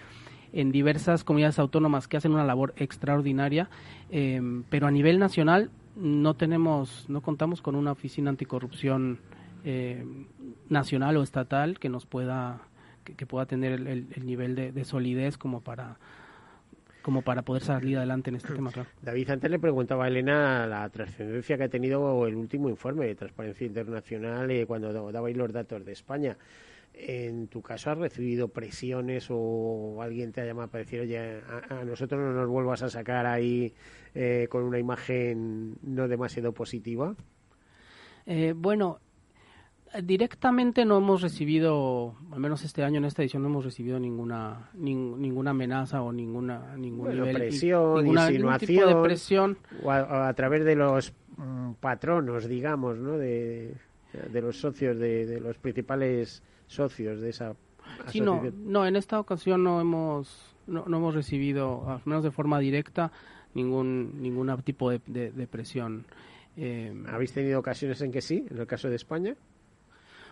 [0.54, 3.70] en diversas comunidades autónomas que hacen una labor extraordinaria,
[4.10, 9.20] eh, pero a nivel nacional no tenemos, no contamos con una oficina anticorrupción
[9.64, 10.04] eh,
[10.70, 12.62] nacional o estatal que nos pueda,
[13.04, 15.98] que, pueda tener el, nivel de, solidez como para
[17.02, 18.70] como para poder salir adelante en este tema.
[19.02, 23.16] David, antes le preguntaba a Elena la trascendencia que ha tenido el último informe de
[23.16, 26.38] Transparencia Internacional eh, cuando dabais los datos de España.
[26.94, 31.84] en tu caso has recibido presiones o alguien te ha llamado para decir, oye, a,
[31.86, 33.74] nosotros no nos vuelvas a sacar ahí
[34.14, 37.16] eh, con una imagen no demasiado positiva?
[38.26, 39.00] Eh, bueno,
[40.04, 44.70] directamente no hemos recibido, al menos este año en esta edición no hemos recibido ninguna
[44.74, 51.14] ninguna amenaza o ninguna ningún nivel, presión, insinuación, de presión o a, través de los
[51.38, 53.18] mm, patronos, digamos, ¿no?
[53.18, 53.76] De,
[54.32, 57.56] de los socios de, de los principales socios de esa
[58.08, 62.60] Sí, no, no, en esta ocasión no hemos, no, hemos recibido, al menos de forma
[62.60, 63.12] directa,
[63.54, 66.06] ningún, ningún tipo de, de, presión.
[66.58, 69.36] Eh, ¿Habéis tenido ocasiones en que sí, en el caso de España?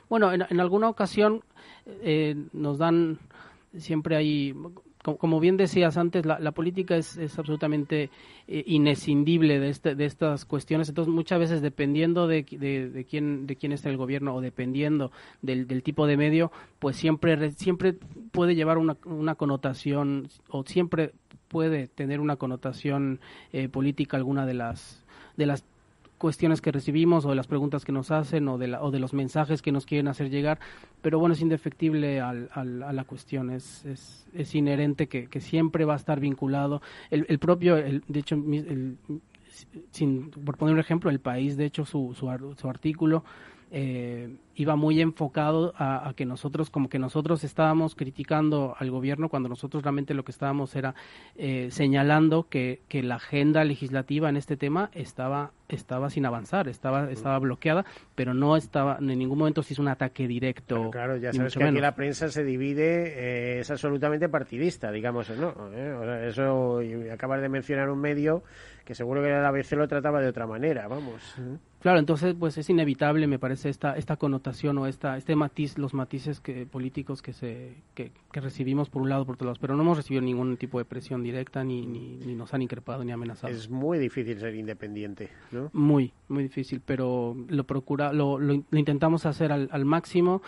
[0.09, 1.41] Bueno, en, en alguna ocasión
[1.85, 3.19] eh, nos dan,
[3.77, 4.53] siempre hay
[5.17, 8.09] como bien decías antes, la, política es, absolutamente
[8.47, 10.89] eh, inescindible de, este, de estas cuestiones.
[10.89, 15.67] Entonces, muchas veces, dependiendo de, de, quién, de quién está el gobierno o dependiendo del,
[15.67, 17.95] del, tipo de medio, pues siempre, siempre
[18.31, 21.13] puede llevar una, una connotación o siempre
[21.47, 23.19] puede tener una connotación
[23.53, 25.03] eh, política alguna de las
[25.35, 25.63] de las
[26.19, 28.99] cuestiones que recibimos o de las preguntas que nos hacen o de, la, o de
[28.99, 30.59] los mensajes que nos quieren hacer llegar,
[31.01, 35.85] pero bueno, es indefectible al, a la cuestión, es, es, es inherente que, que, siempre
[35.85, 36.81] va a estar vinculado.
[37.09, 38.97] El, el propio, el, de hecho, el,
[39.91, 42.27] sin, por poner un ejemplo, el país, de hecho, su, su,
[42.59, 43.23] su artículo
[43.71, 49.47] eh, iba muy enfocado a, que nosotros, como que nosotros estábamos criticando al gobierno cuando
[49.47, 50.95] nosotros realmente lo que estábamos era
[51.37, 57.11] eh, señalando que, que, la agenda legislativa en este tema estaba estaba sin avanzar, estaba
[57.11, 60.89] estaba bloqueada, pero no estaba en ningún momento se hizo un ataque directo.
[60.89, 65.71] claro, ya sabes que aquí la prensa se divide, eh, es absolutamente partidista, digamos, ¿no?
[66.27, 66.81] eso,
[67.13, 68.43] acabas de mencionar un medio
[68.83, 71.37] que seguro que la ABC lo trataba de otra manera, vamos.
[71.79, 75.93] Claro, entonces pues es inevitable, me parece, esta, esta connotación o esta, este matiz, los
[75.93, 79.83] matices que, políticos que, se, que, recibimos por un lado por otro lado, pero no
[79.83, 83.53] hemos recibido ningún tipo de presión directa ni, ni, nos han increpado ni amenazado.
[83.53, 85.69] Es muy difícil ser independiente, ¿no?
[85.71, 90.41] Muy, muy difícil, pero lo, procura, lo, lo, intentamos hacer al, al máximo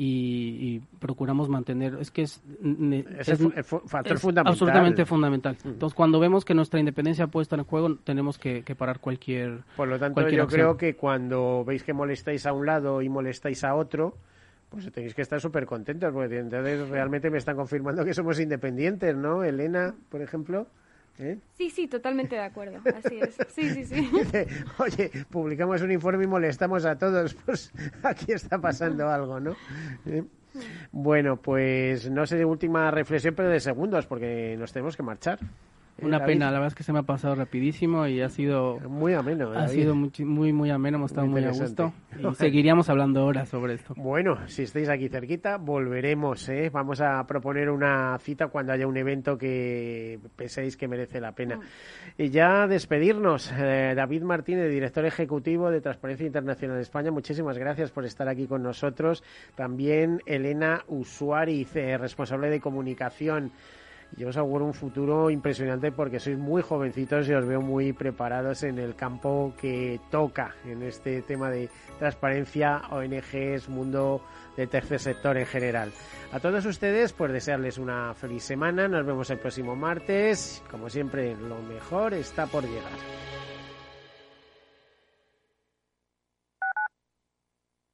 [0.00, 1.96] y, procuramos mantener.
[2.00, 4.52] Es que es, es, factor fundamental.
[4.52, 5.56] Absolutamente fundamental.
[5.64, 9.62] Entonces, cuando vemos que nuestra independencia puesta en juego, tenemos que, parar cualquier.
[9.76, 13.64] Por lo tanto, yo creo que cuando veis que molestáis a un lado y molestáis
[13.64, 14.14] a otro,
[14.68, 19.16] pues tenéis que estar súper contentos, porque entonces realmente me están confirmando que somos independientes,
[19.16, 19.42] ¿no?
[19.42, 20.68] Elena, por ejemplo.
[21.18, 21.38] ¿Eh?
[21.54, 22.80] Sí, sí, totalmente de acuerdo.
[23.04, 23.36] Así es.
[23.48, 24.10] Sí, sí, sí.
[24.78, 27.36] Oye, publicamos un informe y molestamos a todos.
[27.44, 29.56] Pues aquí está pasando algo, ¿no?
[30.06, 30.22] ¿Eh?
[30.92, 35.38] Bueno, pues no sé de última reflexión, pero de segundos, porque nos tenemos que marchar.
[36.00, 39.14] Una pena, la verdad es que se me ha pasado rapidísimo y ha sido muy
[39.14, 39.52] ameno.
[39.52, 43.48] Ha sido muy, muy, muy ameno, hemos estado muy, a gusto y seguiríamos hablando horas
[43.48, 43.94] sobre esto.
[43.96, 46.48] Bueno, si estáis aquí cerquita, volveremos.
[46.48, 46.70] ¿eh?
[46.72, 51.56] Vamos a proponer una cita cuando haya un evento que penséis que merece la pena.
[51.56, 51.62] Mm.
[52.22, 57.90] Y ya despedirnos, eh, David Martínez, director ejecutivo de Transparencia Internacional de España, muchísimas gracias
[57.90, 59.24] por estar aquí con nosotros.
[59.56, 63.52] También Elena Usuariz, eh, responsable de comunicación
[64.16, 68.62] yo os auguro un futuro impresionante porque sois muy jovencitos y os veo muy preparados
[68.62, 74.22] en el campo que toca en este tema de transparencia, ONGs, mundo
[74.56, 75.92] del tercer sector en general.
[76.32, 78.88] A todos ustedes, pues desearles una feliz semana.
[78.88, 80.62] Nos vemos el próximo martes.
[80.70, 83.47] Como siempre, lo mejor está por llegar.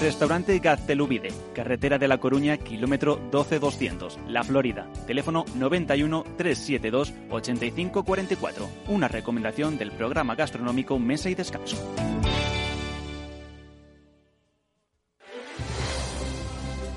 [0.00, 4.86] Restaurante Gaztelubide, carretera de La Coruña, kilómetro 12200, La Florida.
[5.06, 8.68] Teléfono 91 372 8544.
[8.88, 11.76] Una recomendación del programa gastronómico Mesa y Descanso.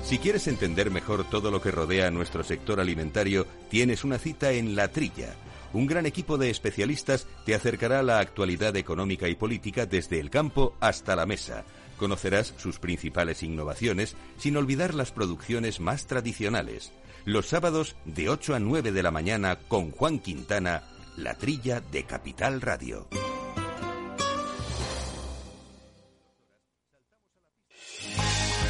[0.02, 4.52] Si quieres entender mejor todo lo que rodea a nuestro sector alimentario, tienes una cita
[4.52, 5.34] en La Trilla.
[5.74, 10.30] Un gran equipo de especialistas te acercará a la actualidad económica y política desde el
[10.30, 11.64] campo hasta la mesa.
[11.98, 16.92] Conocerás sus principales innovaciones sin olvidar las producciones más tradicionales.
[17.24, 20.84] Los sábados de 8 a 9 de la mañana con Juan Quintana,
[21.16, 23.08] La Trilla de Capital Radio.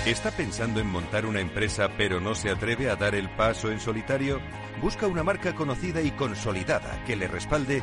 [0.09, 3.79] ¿Está pensando en montar una empresa pero no se atreve a dar el paso en
[3.79, 4.41] solitario?
[4.81, 7.83] Busca una marca conocida y consolidada que le respalde